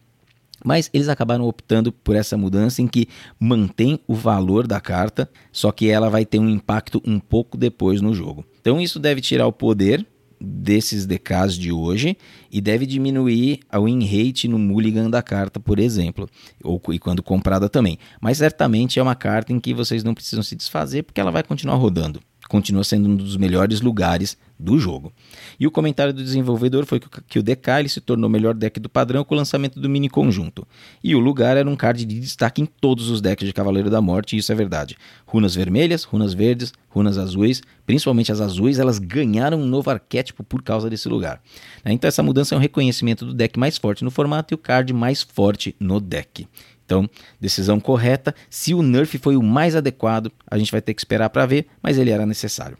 mas 0.66 0.90
eles 0.92 1.08
acabaram 1.08 1.44
optando 1.44 1.92
por 1.92 2.16
essa 2.16 2.36
mudança 2.36 2.82
em 2.82 2.88
que 2.88 3.06
mantém 3.38 4.00
o 4.04 4.16
valor 4.16 4.66
da 4.66 4.80
carta, 4.80 5.30
só 5.52 5.70
que 5.70 5.88
ela 5.88 6.10
vai 6.10 6.26
ter 6.26 6.40
um 6.40 6.48
impacto 6.48 7.00
um 7.06 7.20
pouco 7.20 7.56
depois 7.56 8.00
no 8.00 8.12
jogo. 8.12 8.44
Então 8.60 8.80
isso 8.80 8.98
deve 8.98 9.20
tirar 9.20 9.46
o 9.46 9.52
poder 9.52 10.04
desses 10.40 11.06
DKs 11.06 11.54
de 11.54 11.70
hoje 11.70 12.16
e 12.50 12.60
deve 12.60 12.84
diminuir 12.84 13.60
a 13.70 13.78
win 13.78 14.04
rate 14.04 14.48
no 14.48 14.58
mulligan 14.58 15.08
da 15.08 15.22
carta, 15.22 15.60
por 15.60 15.78
exemplo, 15.78 16.28
ou 16.64 16.82
e 16.90 16.98
quando 16.98 17.22
comprada 17.22 17.68
também. 17.68 17.96
Mas 18.20 18.38
certamente 18.38 18.98
é 18.98 19.02
uma 19.02 19.14
carta 19.14 19.52
em 19.52 19.60
que 19.60 19.72
vocês 19.72 20.02
não 20.02 20.14
precisam 20.14 20.42
se 20.42 20.56
desfazer 20.56 21.04
porque 21.04 21.20
ela 21.20 21.30
vai 21.30 21.44
continuar 21.44 21.76
rodando 21.76 22.20
continua 22.48 22.84
sendo 22.84 23.08
um 23.08 23.16
dos 23.16 23.36
melhores 23.36 23.80
lugares 23.80 24.36
do 24.58 24.78
jogo. 24.78 25.12
E 25.60 25.66
o 25.66 25.70
comentário 25.70 26.12
do 26.12 26.22
desenvolvedor 26.22 26.86
foi 26.86 27.00
que 27.28 27.38
o 27.38 27.42
DK 27.42 27.80
ele 27.80 27.88
se 27.88 28.00
tornou 28.00 28.28
o 28.28 28.32
melhor 28.32 28.54
deck 28.54 28.80
do 28.80 28.88
padrão 28.88 29.24
com 29.24 29.34
o 29.34 29.38
lançamento 29.38 29.78
do 29.78 29.88
mini 29.88 30.08
conjunto. 30.08 30.66
E 31.04 31.14
o 31.14 31.18
lugar 31.18 31.56
era 31.56 31.68
um 31.68 31.76
card 31.76 32.04
de 32.04 32.20
destaque 32.20 32.62
em 32.62 32.66
todos 32.66 33.10
os 33.10 33.20
decks 33.20 33.46
de 33.46 33.52
Cavaleiro 33.52 33.90
da 33.90 34.00
Morte, 34.00 34.34
e 34.34 34.38
isso 34.38 34.50
é 34.50 34.54
verdade. 34.54 34.96
Runas 35.26 35.54
vermelhas, 35.54 36.04
runas 36.04 36.32
verdes, 36.32 36.72
runas 36.88 37.18
azuis, 37.18 37.62
principalmente 37.84 38.32
as 38.32 38.40
azuis, 38.40 38.78
elas 38.78 38.98
ganharam 38.98 39.60
um 39.60 39.66
novo 39.66 39.90
arquétipo 39.90 40.42
por 40.42 40.62
causa 40.62 40.88
desse 40.88 41.08
lugar. 41.08 41.40
Então 41.84 42.08
essa 42.08 42.22
mudança 42.22 42.54
é 42.54 42.58
um 42.58 42.60
reconhecimento 42.60 43.26
do 43.26 43.34
deck 43.34 43.58
mais 43.58 43.76
forte 43.76 44.04
no 44.04 44.10
formato 44.10 44.52
e 44.52 44.56
o 44.56 44.58
card 44.58 44.92
mais 44.92 45.22
forte 45.22 45.76
no 45.78 46.00
deck. 46.00 46.48
Então, 46.86 47.10
decisão 47.40 47.78
correta. 47.78 48.34
Se 48.48 48.72
o 48.72 48.80
nerf 48.80 49.18
foi 49.18 49.36
o 49.36 49.42
mais 49.42 49.76
adequado, 49.76 50.32
a 50.48 50.56
gente 50.56 50.72
vai 50.72 50.80
ter 50.80 50.94
que 50.94 51.00
esperar 51.00 51.28
para 51.28 51.44
ver, 51.44 51.66
mas 51.82 51.98
ele 51.98 52.10
era 52.10 52.24
necessário. 52.24 52.78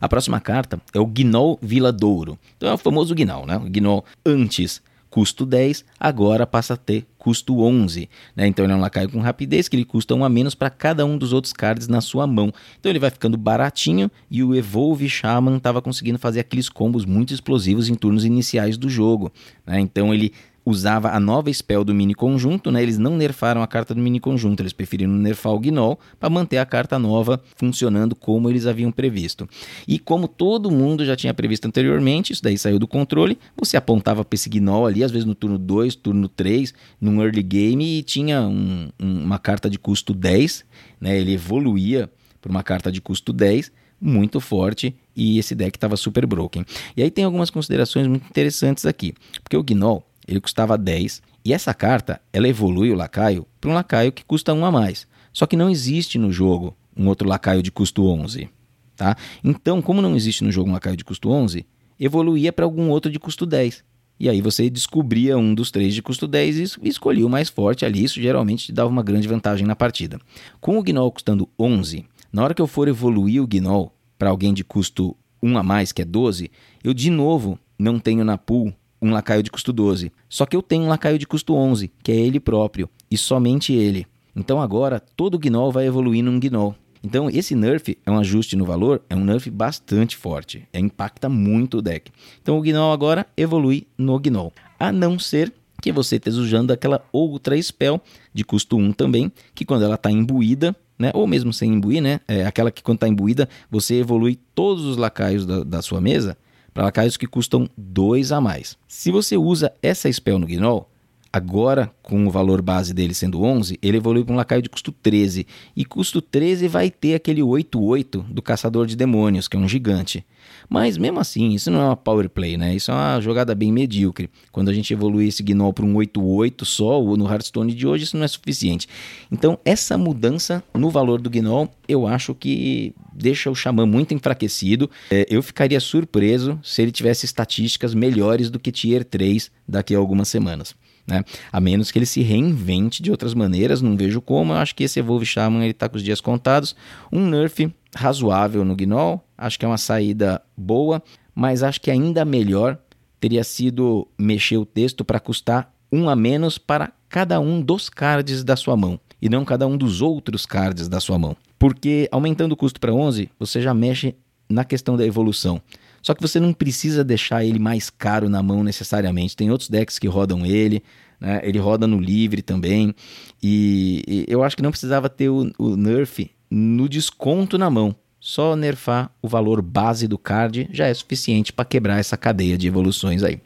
A 0.00 0.08
próxima 0.08 0.40
carta 0.40 0.80
é 0.94 1.00
o 1.00 1.06
Gnoll 1.06 1.58
Vila 1.60 1.92
Douro. 1.92 2.38
Então 2.56 2.68
é 2.68 2.74
o 2.74 2.78
famoso 2.78 3.14
Gnoll, 3.14 3.46
né? 3.46 3.56
O 3.56 3.68
Gnoll 3.68 4.04
antes 4.24 4.80
custo 5.10 5.46
10, 5.46 5.84
agora 5.98 6.46
passa 6.46 6.74
a 6.74 6.76
ter 6.76 7.06
custo 7.18 7.60
11. 7.60 8.08
Né? 8.36 8.46
Então 8.46 8.64
ele 8.64 8.72
é 8.72 8.76
um 8.76 8.80
lacaio 8.80 9.10
com 9.10 9.20
rapidez 9.20 9.68
que 9.68 9.76
ele 9.76 9.84
custa 9.84 10.14
um 10.14 10.24
a 10.24 10.28
menos 10.28 10.54
para 10.54 10.70
cada 10.70 11.04
um 11.04 11.16
dos 11.16 11.32
outros 11.32 11.52
cards 11.52 11.88
na 11.88 12.00
sua 12.00 12.26
mão. 12.26 12.52
Então 12.78 12.90
ele 12.90 12.98
vai 12.98 13.10
ficando 13.10 13.36
baratinho 13.36 14.10
e 14.30 14.42
o 14.42 14.54
Evolve 14.54 15.08
Shaman 15.08 15.56
estava 15.56 15.80
conseguindo 15.80 16.18
fazer 16.18 16.40
aqueles 16.40 16.68
combos 16.68 17.04
muito 17.04 17.32
explosivos 17.32 17.88
em 17.88 17.94
turnos 17.94 18.24
iniciais 18.24 18.76
do 18.76 18.88
jogo. 18.88 19.32
Né? 19.66 19.80
Então 19.80 20.12
ele 20.12 20.32
usava 20.68 21.10
a 21.10 21.18
nova 21.18 21.52
spell 21.52 21.82
do 21.82 21.94
mini 21.94 22.14
conjunto, 22.14 22.70
né? 22.70 22.82
Eles 22.82 22.98
não 22.98 23.16
nerfaram 23.16 23.62
a 23.62 23.66
carta 23.66 23.94
do 23.94 24.00
mini 24.00 24.20
conjunto, 24.20 24.60
eles 24.60 24.72
preferiram 24.72 25.12
nerfar 25.12 25.52
o 25.52 25.58
Gnoll 25.58 25.98
para 26.20 26.28
manter 26.28 26.58
a 26.58 26.66
carta 26.66 26.98
nova 26.98 27.40
funcionando 27.56 28.14
como 28.14 28.50
eles 28.50 28.66
haviam 28.66 28.92
previsto. 28.92 29.48
E 29.86 29.98
como 29.98 30.28
todo 30.28 30.70
mundo 30.70 31.04
já 31.04 31.16
tinha 31.16 31.32
previsto 31.32 31.66
anteriormente, 31.66 32.32
isso 32.32 32.42
daí 32.42 32.58
saiu 32.58 32.78
do 32.78 32.86
controle, 32.86 33.38
você 33.56 33.76
apontava 33.76 34.24
para 34.24 34.34
esse 34.34 34.50
Gnoll 34.50 34.86
ali, 34.86 35.02
às 35.02 35.10
vezes 35.10 35.24
no 35.24 35.34
turno 35.34 35.58
2, 35.58 35.94
turno 35.94 36.28
3, 36.28 36.74
num 37.00 37.22
early 37.22 37.42
game 37.42 37.98
e 37.98 38.02
tinha 38.02 38.42
um, 38.42 38.88
um, 39.00 39.24
uma 39.24 39.38
carta 39.38 39.70
de 39.70 39.78
custo 39.78 40.12
10, 40.12 40.64
né? 41.00 41.18
Ele 41.18 41.32
evoluía 41.32 42.10
para 42.40 42.50
uma 42.50 42.62
carta 42.62 42.92
de 42.92 43.00
custo 43.00 43.32
10 43.32 43.72
muito 44.00 44.40
forte 44.40 44.94
e 45.16 45.38
esse 45.38 45.54
deck 45.54 45.76
estava 45.76 45.96
super 45.96 46.24
broken. 46.26 46.64
E 46.96 47.02
aí 47.02 47.10
tem 47.10 47.24
algumas 47.24 47.50
considerações 47.50 48.06
muito 48.06 48.26
interessantes 48.28 48.86
aqui, 48.86 49.14
porque 49.42 49.56
o 49.56 49.62
Gnoll 49.62 50.07
ele 50.28 50.40
custava 50.40 50.76
10, 50.76 51.22
e 51.44 51.54
essa 51.54 51.72
carta 51.72 52.20
ela 52.32 52.46
evolui 52.46 52.90
o 52.90 52.94
lacaio 52.94 53.46
para 53.58 53.70
um 53.70 53.74
lacaio 53.74 54.12
que 54.12 54.24
custa 54.24 54.52
1 54.52 54.64
a 54.64 54.70
mais. 54.70 55.06
Só 55.32 55.46
que 55.46 55.56
não 55.56 55.70
existe 55.70 56.18
no 56.18 56.30
jogo 56.30 56.76
um 56.94 57.08
outro 57.08 57.26
lacaio 57.26 57.62
de 57.62 57.72
custo 57.72 58.06
11. 58.06 58.50
Tá? 58.94 59.16
Então, 59.42 59.80
como 59.80 60.02
não 60.02 60.14
existe 60.14 60.44
no 60.44 60.52
jogo 60.52 60.68
um 60.68 60.72
lacaio 60.72 60.96
de 60.96 61.04
custo 61.04 61.30
11, 61.30 61.64
evoluía 61.98 62.52
para 62.52 62.64
algum 62.64 62.90
outro 62.90 63.10
de 63.10 63.18
custo 63.18 63.46
10. 63.46 63.82
E 64.20 64.28
aí 64.28 64.42
você 64.42 64.68
descobria 64.68 65.38
um 65.38 65.54
dos 65.54 65.70
três 65.70 65.94
de 65.94 66.02
custo 66.02 66.26
10 66.26 66.58
e 66.82 66.88
escolhia 66.88 67.24
o 67.24 67.30
mais 67.30 67.48
forte 67.48 67.86
ali. 67.86 68.02
Isso 68.02 68.20
geralmente 68.20 68.66
te 68.66 68.72
dava 68.72 68.90
uma 68.90 69.02
grande 69.02 69.28
vantagem 69.28 69.66
na 69.66 69.76
partida. 69.76 70.20
Com 70.60 70.76
o 70.76 70.82
Gnoll 70.82 71.12
custando 71.12 71.48
11, 71.58 72.04
na 72.32 72.42
hora 72.42 72.52
que 72.52 72.60
eu 72.60 72.66
for 72.66 72.88
evoluir 72.88 73.42
o 73.42 73.46
Gnoll 73.46 73.94
para 74.18 74.30
alguém 74.30 74.52
de 74.52 74.64
custo 74.64 75.16
1 75.40 75.56
a 75.56 75.62
mais, 75.62 75.92
que 75.92 76.02
é 76.02 76.04
12, 76.04 76.50
eu 76.82 76.92
de 76.92 77.10
novo 77.10 77.58
não 77.78 78.00
tenho 78.00 78.24
na 78.24 78.36
pool 78.36 78.74
um 79.00 79.10
lacaio 79.10 79.42
de 79.42 79.50
custo 79.50 79.72
12. 79.72 80.12
Só 80.28 80.46
que 80.46 80.56
eu 80.56 80.62
tenho 80.62 80.84
um 80.84 80.88
lacaio 80.88 81.18
de 81.18 81.26
custo 81.26 81.54
11, 81.54 81.90
que 82.02 82.12
é 82.12 82.16
ele 82.16 82.40
próprio, 82.40 82.88
e 83.10 83.16
somente 83.16 83.72
ele. 83.72 84.06
Então 84.34 84.60
agora 84.60 85.00
todo 85.00 85.38
Gnoll 85.38 85.72
vai 85.72 85.86
evoluir 85.86 86.22
num 86.22 86.38
Gnoll. 86.38 86.74
Então 87.02 87.30
esse 87.30 87.54
nerf 87.54 87.96
é 88.04 88.10
um 88.10 88.18
ajuste 88.18 88.56
no 88.56 88.64
valor, 88.64 89.02
é 89.08 89.14
um 89.14 89.24
nerf 89.24 89.48
bastante 89.50 90.16
forte, 90.16 90.66
é, 90.72 90.78
impacta 90.78 91.28
muito 91.28 91.78
o 91.78 91.82
deck. 91.82 92.10
Então 92.42 92.58
o 92.58 92.62
Gnoll 92.62 92.92
agora 92.92 93.26
evolui 93.36 93.86
no 93.96 94.18
Gnoll, 94.18 94.52
a 94.78 94.92
não 94.92 95.18
ser 95.18 95.52
que 95.80 95.92
você 95.92 96.16
esteja 96.16 96.40
usando 96.40 96.72
aquela 96.72 97.04
outra 97.12 97.60
spell 97.60 98.00
de 98.34 98.44
custo 98.44 98.76
1 98.76 98.92
também, 98.92 99.30
que 99.54 99.64
quando 99.64 99.84
ela 99.84 99.94
está 99.94 100.10
imbuída, 100.10 100.74
né, 100.98 101.12
ou 101.14 101.26
mesmo 101.26 101.52
sem 101.52 101.72
imbuir, 101.72 102.02
né, 102.02 102.20
é 102.26 102.44
aquela 102.44 102.72
que 102.72 102.82
quando 102.82 102.96
está 102.96 103.08
imbuída 103.08 103.48
você 103.70 103.94
evolui 103.94 104.36
todos 104.54 104.84
os 104.84 104.96
lacaios 104.96 105.46
da, 105.46 105.62
da 105.62 105.80
sua 105.80 106.00
mesa, 106.00 106.36
para 106.72 106.84
lacaios 106.84 107.16
que 107.16 107.26
custam 107.26 107.68
2 107.76 108.32
a 108.32 108.40
mais. 108.40 108.76
Se 108.86 109.10
você 109.10 109.36
usa 109.36 109.72
essa 109.82 110.10
spell 110.12 110.38
no 110.38 110.46
Gnoll, 110.46 110.88
Agora, 111.38 111.88
com 112.02 112.26
o 112.26 112.30
valor 112.32 112.60
base 112.60 112.92
dele 112.92 113.14
sendo 113.14 113.40
11, 113.40 113.78
ele 113.80 113.98
evolui 113.98 114.24
para 114.24 114.32
um 114.32 114.36
lacaio 114.36 114.60
de 114.60 114.68
custo 114.68 114.90
13. 114.90 115.46
E 115.76 115.84
custo 115.84 116.20
13 116.20 116.66
vai 116.66 116.90
ter 116.90 117.14
aquele 117.14 117.42
8-8 117.42 118.24
do 118.24 118.42
Caçador 118.42 118.88
de 118.88 118.96
Demônios, 118.96 119.46
que 119.46 119.56
é 119.56 119.60
um 119.60 119.68
gigante. 119.68 120.26
Mas 120.68 120.98
mesmo 120.98 121.20
assim, 121.20 121.50
isso 121.50 121.70
não 121.70 121.80
é 121.80 121.84
uma 121.84 121.96
power 121.96 122.28
play, 122.28 122.56
né? 122.56 122.74
Isso 122.74 122.90
é 122.90 122.94
uma 122.94 123.20
jogada 123.20 123.54
bem 123.54 123.70
medíocre. 123.70 124.28
Quando 124.50 124.68
a 124.68 124.74
gente 124.74 124.92
evolui 124.92 125.28
esse 125.28 125.44
Gnoll 125.44 125.72
para 125.72 125.84
um 125.84 125.94
8-8 125.94 126.64
só, 126.64 127.00
ou 127.00 127.16
no 127.16 127.30
Hearthstone 127.30 127.72
de 127.72 127.86
hoje, 127.86 128.02
isso 128.02 128.16
não 128.16 128.24
é 128.24 128.28
suficiente. 128.28 128.88
Então, 129.30 129.56
essa 129.64 129.96
mudança 129.96 130.60
no 130.74 130.90
valor 130.90 131.20
do 131.20 131.30
Gnoll, 131.30 131.70
eu 131.86 132.04
acho 132.04 132.34
que 132.34 132.92
deixa 133.12 133.48
o 133.48 133.54
Xamã 133.54 133.86
muito 133.86 134.12
enfraquecido. 134.12 134.90
É, 135.08 135.24
eu 135.30 135.40
ficaria 135.40 135.78
surpreso 135.78 136.58
se 136.64 136.82
ele 136.82 136.90
tivesse 136.90 137.26
estatísticas 137.26 137.94
melhores 137.94 138.50
do 138.50 138.58
que 138.58 138.72
Tier 138.72 139.04
3 139.04 139.52
daqui 139.68 139.94
a 139.94 139.98
algumas 139.98 140.26
semanas. 140.26 140.74
Né? 141.08 141.24
A 141.50 141.58
menos 141.58 141.90
que 141.90 141.98
ele 141.98 142.04
se 142.06 142.20
reinvente 142.20 143.02
de 143.02 143.10
outras 143.10 143.32
maneiras, 143.32 143.80
não 143.80 143.96
vejo 143.96 144.20
como. 144.20 144.52
Eu 144.52 144.58
acho 144.58 144.74
que 144.74 144.84
esse 144.84 145.00
Evolve 145.00 145.24
Shaman 145.24 145.64
ele 145.64 145.72
tá 145.72 145.88
com 145.88 145.96
os 145.96 146.02
dias 146.02 146.20
contados. 146.20 146.76
Um 147.10 147.26
nerf 147.26 147.72
razoável 147.96 148.62
no 148.64 148.76
Gnoll, 148.76 149.24
acho 149.36 149.58
que 149.58 149.64
é 149.64 149.68
uma 149.68 149.78
saída 149.78 150.42
boa, 150.54 151.02
mas 151.34 151.62
acho 151.62 151.80
que 151.80 151.90
ainda 151.90 152.24
melhor 152.26 152.78
teria 153.18 153.42
sido 153.42 154.06
mexer 154.18 154.58
o 154.58 154.66
texto 154.66 155.04
para 155.04 155.18
custar 155.18 155.72
um 155.90 156.10
a 156.10 156.14
menos 156.14 156.58
para 156.58 156.92
cada 157.08 157.40
um 157.40 157.60
dos 157.60 157.88
cards 157.88 158.44
da 158.44 158.54
sua 158.54 158.76
mão 158.76 159.00
e 159.20 159.28
não 159.28 159.44
cada 159.44 159.66
um 159.66 159.76
dos 159.76 160.02
outros 160.02 160.44
cards 160.44 160.88
da 160.88 161.00
sua 161.00 161.18
mão. 161.18 161.34
Porque 161.58 162.06
aumentando 162.12 162.52
o 162.52 162.56
custo 162.56 162.78
para 162.78 162.92
11, 162.92 163.30
você 163.38 163.62
já 163.62 163.72
mexe 163.72 164.14
na 164.48 164.64
questão 164.64 164.96
da 164.96 165.06
evolução. 165.06 165.60
Só 166.02 166.14
que 166.14 166.22
você 166.22 166.38
não 166.38 166.52
precisa 166.52 167.04
deixar 167.04 167.44
ele 167.44 167.58
mais 167.58 167.90
caro 167.90 168.28
na 168.28 168.42
mão 168.42 168.62
necessariamente. 168.62 169.36
Tem 169.36 169.50
outros 169.50 169.68
decks 169.68 169.98
que 169.98 170.06
rodam 170.06 170.44
ele, 170.46 170.82
né? 171.20 171.40
ele 171.42 171.58
roda 171.58 171.86
no 171.86 172.00
livre 172.00 172.42
também. 172.42 172.94
E, 173.42 174.02
e, 174.06 174.24
eu 174.28 174.42
acho 174.42 174.56
que 174.56 174.62
não 174.62 174.70
precisava 174.70 175.08
ter 175.08 175.28
o, 175.28 175.50
o 175.58 175.76
nerf 175.76 176.30
no 176.50 176.88
desconto 176.88 177.58
na 177.58 177.68
mão. 177.68 177.94
Só 178.20 178.56
nerfar 178.56 179.12
o 179.22 179.28
valor 179.28 179.62
base 179.62 180.08
do 180.08 180.18
card 180.18 180.68
já 180.72 180.86
é 180.86 180.94
suficiente 180.94 181.52
para 181.52 181.64
quebrar 181.64 182.00
essa 182.00 182.16
cadeia 182.16 182.58
de 182.58 182.66
evoluções 182.66 183.22
aí. 183.22 183.40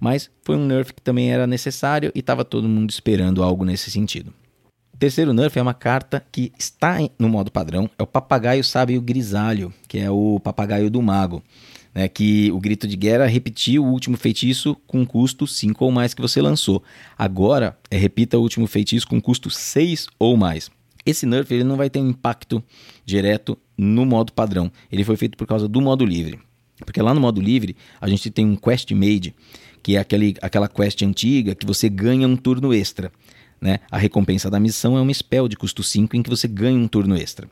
Mas 0.00 0.30
foi 0.42 0.56
um 0.56 0.66
nerf 0.66 0.94
que 0.94 1.02
também 1.02 1.30
era 1.30 1.46
necessário 1.46 2.10
e 2.14 2.20
estava 2.20 2.44
todo 2.44 2.68
mundo 2.68 2.90
esperando 2.90 3.42
algo 3.42 3.64
nesse 3.64 3.90
sentido. 3.90 4.32
O 4.94 4.96
terceiro 4.96 5.34
nerf 5.34 5.58
é 5.58 5.62
uma 5.62 5.74
carta 5.74 6.24
que 6.32 6.52
está 6.58 6.98
no 7.18 7.28
modo 7.28 7.50
padrão, 7.50 7.90
é 7.98 8.02
o 8.02 8.06
Papagaio 8.06 8.64
Sábio 8.64 9.00
Grisalho, 9.02 9.74
que 9.86 9.98
é 9.98 10.10
o 10.10 10.40
Papagaio 10.40 10.88
do 10.88 11.02
Mago 11.02 11.42
né, 11.94 12.08
que 12.08 12.50
o 12.50 12.58
grito 12.58 12.88
de 12.88 12.96
guerra 12.96 13.26
repetiu 13.26 13.84
o 13.84 13.90
último 13.90 14.16
feitiço 14.16 14.76
com 14.86 15.06
custo 15.06 15.46
5 15.46 15.84
ou 15.84 15.92
mais 15.92 16.12
que 16.12 16.20
você 16.20 16.42
lançou. 16.42 16.82
Agora, 17.16 17.78
é, 17.90 17.96
repita 17.96 18.36
o 18.36 18.42
último 18.42 18.66
feitiço 18.66 19.06
com 19.06 19.20
custo 19.20 19.48
6 19.48 20.08
ou 20.18 20.36
mais. 20.36 20.70
Esse 21.06 21.26
nerf 21.26 21.52
ele 21.52 21.64
não 21.64 21.76
vai 21.76 21.88
ter 21.88 22.00
um 22.00 22.08
impacto 22.08 22.62
direto 23.04 23.56
no 23.76 24.04
modo 24.04 24.32
padrão. 24.32 24.72
Ele 24.90 25.04
foi 25.04 25.16
feito 25.16 25.36
por 25.36 25.46
causa 25.46 25.68
do 25.68 25.80
modo 25.80 26.04
livre. 26.04 26.40
Porque 26.84 27.00
lá 27.00 27.14
no 27.14 27.20
modo 27.20 27.40
livre, 27.40 27.76
a 28.00 28.08
gente 28.08 28.30
tem 28.30 28.44
um 28.44 28.56
quest 28.56 28.90
made, 28.92 29.34
que 29.82 29.96
é 29.96 29.98
aquele, 30.00 30.34
aquela 30.40 30.68
quest 30.68 31.02
antiga 31.02 31.54
que 31.54 31.66
você 31.66 31.88
ganha 31.88 32.26
um 32.26 32.36
turno 32.36 32.72
extra. 32.74 33.12
Né? 33.64 33.78
A 33.90 33.96
recompensa 33.96 34.50
da 34.50 34.60
missão 34.60 34.94
é 34.98 35.00
um 35.00 35.10
spell 35.10 35.48
de 35.48 35.56
custo 35.56 35.82
5 35.82 36.14
em 36.14 36.22
que 36.22 36.28
você 36.28 36.46
ganha 36.46 36.78
um 36.78 36.86
turno 36.86 37.16
extra. 37.16 37.48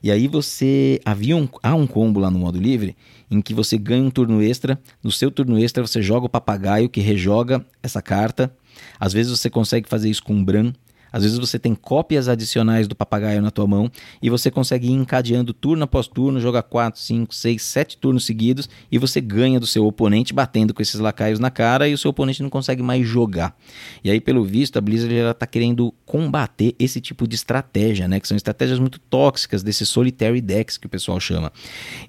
E 0.00 0.12
aí 0.12 0.28
você. 0.28 1.00
Havia 1.04 1.36
um, 1.36 1.48
há 1.60 1.74
um 1.74 1.88
combo 1.88 2.20
lá 2.20 2.30
no 2.30 2.38
modo 2.38 2.56
livre 2.56 2.96
em 3.28 3.42
que 3.42 3.52
você 3.52 3.76
ganha 3.76 4.04
um 4.04 4.08
turno 4.08 4.40
extra. 4.40 4.80
No 5.02 5.10
seu 5.10 5.28
turno 5.28 5.58
extra, 5.58 5.84
você 5.84 6.00
joga 6.00 6.26
o 6.26 6.28
papagaio 6.28 6.88
que 6.88 7.00
rejoga 7.00 7.66
essa 7.82 8.00
carta. 8.00 8.54
Às 9.00 9.12
vezes 9.12 9.36
você 9.36 9.50
consegue 9.50 9.88
fazer 9.88 10.08
isso 10.08 10.22
com 10.22 10.34
um 10.34 10.44
Bran, 10.44 10.72
às 11.12 11.22
vezes 11.22 11.38
você 11.38 11.58
tem 11.58 11.74
cópias 11.74 12.28
adicionais 12.28 12.88
do 12.88 12.94
papagaio 12.94 13.40
na 13.40 13.50
tua 13.50 13.66
mão 13.66 13.90
e 14.20 14.28
você 14.28 14.50
consegue 14.50 14.88
ir 14.88 14.92
encadeando 14.92 15.52
turno 15.52 15.84
após 15.84 16.06
turno, 16.06 16.40
joga 16.40 16.62
4, 16.62 17.00
5, 17.00 17.34
6, 17.34 17.62
7 17.62 17.98
turnos 17.98 18.24
seguidos 18.24 18.68
e 18.90 18.98
você 18.98 19.20
ganha 19.20 19.60
do 19.60 19.66
seu 19.66 19.86
oponente 19.86 20.32
batendo 20.32 20.74
com 20.74 20.82
esses 20.82 21.00
lacaios 21.00 21.38
na 21.38 21.50
cara 21.50 21.88
e 21.88 21.94
o 21.94 21.98
seu 21.98 22.10
oponente 22.10 22.42
não 22.42 22.50
consegue 22.50 22.82
mais 22.82 23.06
jogar. 23.06 23.56
E 24.02 24.10
aí, 24.10 24.20
pelo 24.20 24.44
visto, 24.44 24.76
a 24.76 24.80
Blizzard 24.80 25.14
está 25.14 25.46
querendo 25.46 25.92
combater 26.04 26.74
esse 26.78 27.00
tipo 27.00 27.26
de 27.26 27.34
estratégia, 27.34 28.08
né? 28.08 28.20
Que 28.20 28.28
são 28.28 28.36
estratégias 28.36 28.78
muito 28.78 28.98
tóxicas 28.98 29.62
desses 29.62 29.88
solitary 29.88 30.40
decks 30.40 30.76
que 30.76 30.86
o 30.86 30.90
pessoal 30.90 31.18
chama. 31.20 31.52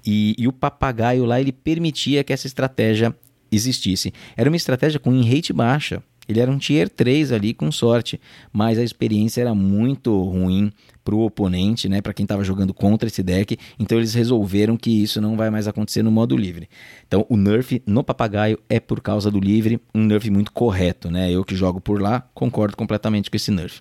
E, 0.06 0.36
e 0.38 0.48
o 0.48 0.54
papagaio 0.54 1.25
lá 1.25 1.39
ele 1.39 1.51
permitia 1.51 2.24
que 2.24 2.34
essa 2.34 2.48
estratégia 2.48 3.16
existisse. 3.51 4.13
Era 4.36 4.50
uma 4.50 4.58
estratégia 4.58 5.00
com 5.00 5.13
in 5.13 5.27
rate 5.27 5.54
baixa. 5.54 6.01
Ele 6.27 6.39
era 6.39 6.51
um 6.51 6.57
tier 6.57 6.89
3 6.89 7.31
ali 7.31 7.53
com 7.53 7.72
sorte, 7.72 8.19
mas 8.51 8.77
a 8.77 8.84
experiência 8.84 9.41
era 9.41 9.55
muito 9.55 10.22
ruim 10.24 10.72
para 11.03 11.15
o 11.15 11.24
oponente, 11.24 11.88
né, 11.88 12.01
para 12.01 12.13
quem 12.13 12.25
estava 12.25 12.43
jogando 12.43 12.74
contra 12.74 13.07
esse 13.07 13.24
deck. 13.24 13.57
Então 13.79 13.98
eles 13.98 14.13
resolveram 14.13 14.75
que 14.75 14.89
isso 14.89 15.22
não 15.22 15.38
vai 15.38 15.50
mais 15.50 15.67
acontecer 15.67 16.03
no 16.03 16.12
modo 16.12 16.36
livre. 16.36 16.67
Então 17.07 17.25
o 17.29 17.38
nerf 17.38 17.81
no 17.86 18.03
papagaio 18.03 18.60
é 18.69 18.79
por 18.79 19.00
causa 19.00 19.31
do 19.31 19.39
livre, 19.39 19.79
um 19.96 20.03
nerf 20.03 20.29
muito 20.29 20.51
correto, 20.51 21.10
né? 21.10 21.31
Eu 21.31 21.46
que 21.46 21.55
jogo 21.55 21.79
por 21.79 22.01
lá 22.01 22.27
concordo 22.34 22.75
completamente 22.75 23.31
com 23.31 23.38
esse 23.38 23.51
nerf. 23.51 23.79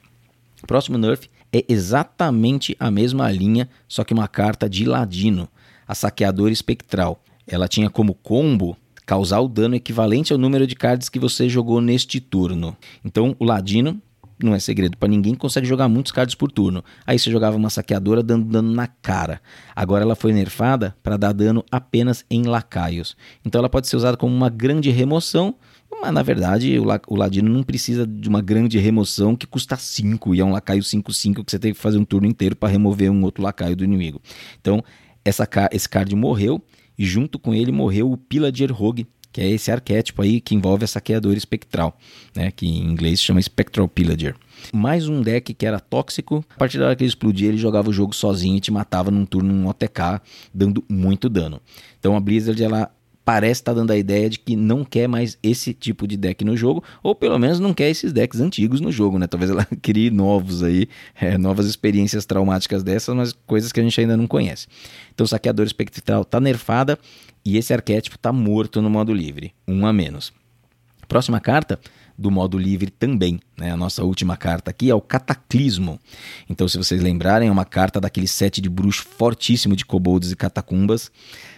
Próximo 0.66 0.98
nerf 0.98 1.28
é 1.52 1.64
exatamente 1.68 2.76
a 2.78 2.90
mesma 2.90 3.30
linha, 3.30 3.68
só 3.88 4.04
que 4.04 4.14
uma 4.14 4.28
carta 4.28 4.68
de 4.68 4.84
ladino, 4.84 5.48
a 5.86 5.94
saqueadora 5.94 6.52
espectral. 6.52 7.22
Ela 7.46 7.66
tinha 7.66 7.90
como 7.90 8.14
combo 8.14 8.76
causar 9.06 9.40
o 9.40 9.48
dano 9.48 9.76
equivalente 9.76 10.32
ao 10.32 10.38
número 10.38 10.66
de 10.66 10.74
cards 10.74 11.08
que 11.08 11.18
você 11.18 11.48
jogou 11.48 11.80
neste 11.80 12.20
turno. 12.20 12.76
Então, 13.04 13.36
o 13.38 13.44
Ladino, 13.44 14.02
não 14.42 14.54
é 14.54 14.58
segredo 14.58 14.96
para 14.96 15.08
ninguém, 15.08 15.34
consegue 15.34 15.66
jogar 15.66 15.88
muitos 15.88 16.12
cards 16.12 16.34
por 16.34 16.50
turno. 16.50 16.84
Aí 17.06 17.18
você 17.18 17.30
jogava 17.30 17.56
uma 17.56 17.70
saqueadora 17.70 18.22
dando 18.22 18.46
dano 18.46 18.70
na 18.70 18.86
cara. 18.86 19.40
Agora 19.74 20.02
ela 20.02 20.16
foi 20.16 20.32
nerfada 20.32 20.94
para 21.02 21.16
dar 21.16 21.32
dano 21.32 21.64
apenas 21.70 22.24
em 22.28 22.42
lacaios. 22.42 23.16
Então 23.44 23.60
ela 23.60 23.68
pode 23.68 23.86
ser 23.86 23.96
usada 23.96 24.16
como 24.16 24.34
uma 24.34 24.50
grande 24.50 24.90
remoção, 24.90 25.54
mas 26.02 26.12
na 26.12 26.22
verdade 26.22 26.78
o, 26.78 27.14
Ladino 27.14 27.48
não 27.48 27.62
precisa 27.62 28.06
de 28.06 28.28
uma 28.28 28.42
grande 28.42 28.78
remoção 28.78 29.36
que 29.36 29.46
custa 29.46 29.76
5 29.76 30.34
e 30.34 30.40
é 30.40 30.44
um 30.44 30.52
lacaio 30.52 30.82
5-5 30.82 31.44
que 31.44 31.50
você 31.50 31.58
tem 31.58 31.72
que 31.72 31.78
fazer 31.78 31.96
um 31.96 32.04
turno 32.04 32.26
inteiro 32.26 32.56
para 32.56 32.68
remover 32.68 33.10
um 33.10 33.22
outro 33.22 33.42
lacaio 33.42 33.76
do 33.76 33.84
inimigo. 33.84 34.20
Então 34.60 34.82
essa, 35.24 35.48
esse 35.72 35.88
card 35.88 36.14
morreu 36.14 36.62
e 36.98 37.04
junto 37.04 37.38
com 37.38 37.54
ele 37.54 37.72
morreu 37.72 38.10
o 38.10 38.16
Pillager 38.16 38.72
Rogue, 38.72 39.06
que 39.32 39.40
é 39.42 39.50
esse 39.50 39.70
arquétipo 39.70 40.22
aí 40.22 40.40
que 40.40 40.54
envolve 40.54 40.84
a 40.84 40.88
saqueadora 40.88 41.36
espectral, 41.36 41.98
né, 42.34 42.50
que 42.50 42.66
em 42.66 42.82
inglês 42.82 43.20
se 43.20 43.26
chama 43.26 43.42
Spectral 43.42 43.86
Pillager. 43.86 44.34
Mais 44.72 45.08
um 45.08 45.20
deck 45.20 45.52
que 45.52 45.66
era 45.66 45.78
tóxico, 45.78 46.42
a 46.48 46.58
partir 46.58 46.78
da 46.78 46.86
hora 46.86 46.96
que 46.96 47.04
ele 47.04 47.08
explodia, 47.08 47.48
ele 47.48 47.58
jogava 47.58 47.90
o 47.90 47.92
jogo 47.92 48.14
sozinho 48.14 48.56
e 48.56 48.60
te 48.60 48.70
matava 48.70 49.10
num 49.10 49.26
turno 49.26 49.52
um 49.52 49.68
OTK, 49.68 50.22
dando 50.54 50.82
muito 50.88 51.28
dano. 51.28 51.60
Então 51.98 52.16
a 52.16 52.20
Blizzard 52.20 52.62
ela 52.62 52.90
parece 53.26 53.60
estar 53.60 53.72
tá 53.72 53.80
dando 53.80 53.90
a 53.90 53.96
ideia 53.96 54.30
de 54.30 54.38
que 54.38 54.54
não 54.54 54.84
quer 54.84 55.08
mais 55.08 55.36
esse 55.42 55.74
tipo 55.74 56.06
de 56.06 56.16
deck 56.16 56.44
no 56.44 56.56
jogo, 56.56 56.84
ou 57.02 57.12
pelo 57.12 57.36
menos 57.40 57.58
não 57.58 57.74
quer 57.74 57.90
esses 57.90 58.12
decks 58.12 58.40
antigos 58.40 58.80
no 58.80 58.92
jogo, 58.92 59.18
né? 59.18 59.26
Talvez 59.26 59.50
ela 59.50 59.66
crie 59.82 60.10
novos 60.10 60.62
aí, 60.62 60.88
é, 61.20 61.36
novas 61.36 61.66
experiências 61.66 62.24
traumáticas 62.24 62.84
dessas, 62.84 63.12
mas 63.16 63.32
coisas 63.32 63.72
que 63.72 63.80
a 63.80 63.82
gente 63.82 64.00
ainda 64.00 64.16
não 64.16 64.28
conhece. 64.28 64.68
Então, 65.12 65.26
Saqueador 65.26 65.66
Espectral 65.66 66.24
tá 66.24 66.38
nerfada 66.38 66.96
e 67.44 67.58
esse 67.58 67.74
arquétipo 67.74 68.16
tá 68.16 68.32
morto 68.32 68.80
no 68.80 68.88
modo 68.88 69.12
livre, 69.12 69.52
um 69.66 69.84
a 69.84 69.92
menos. 69.92 70.32
Próxima 71.08 71.40
carta 71.40 71.78
do 72.18 72.30
modo 72.30 72.58
livre 72.58 72.90
também. 72.90 73.40
Né? 73.56 73.70
A 73.70 73.76
nossa 73.76 74.02
última 74.02 74.36
carta 74.36 74.70
aqui 74.70 74.90
é 74.90 74.94
o 74.94 75.00
Cataclismo. 75.00 76.00
Então, 76.48 76.66
se 76.66 76.78
vocês 76.78 77.02
lembrarem, 77.02 77.48
é 77.48 77.52
uma 77.52 77.64
carta 77.64 78.00
daquele 78.00 78.26
set 78.26 78.60
de 78.60 78.68
bruxo 78.68 79.04
fortíssimo 79.04 79.76
de 79.76 79.84
kobolds 79.84 80.32
e 80.32 80.36
catacumbas. 80.36 81.10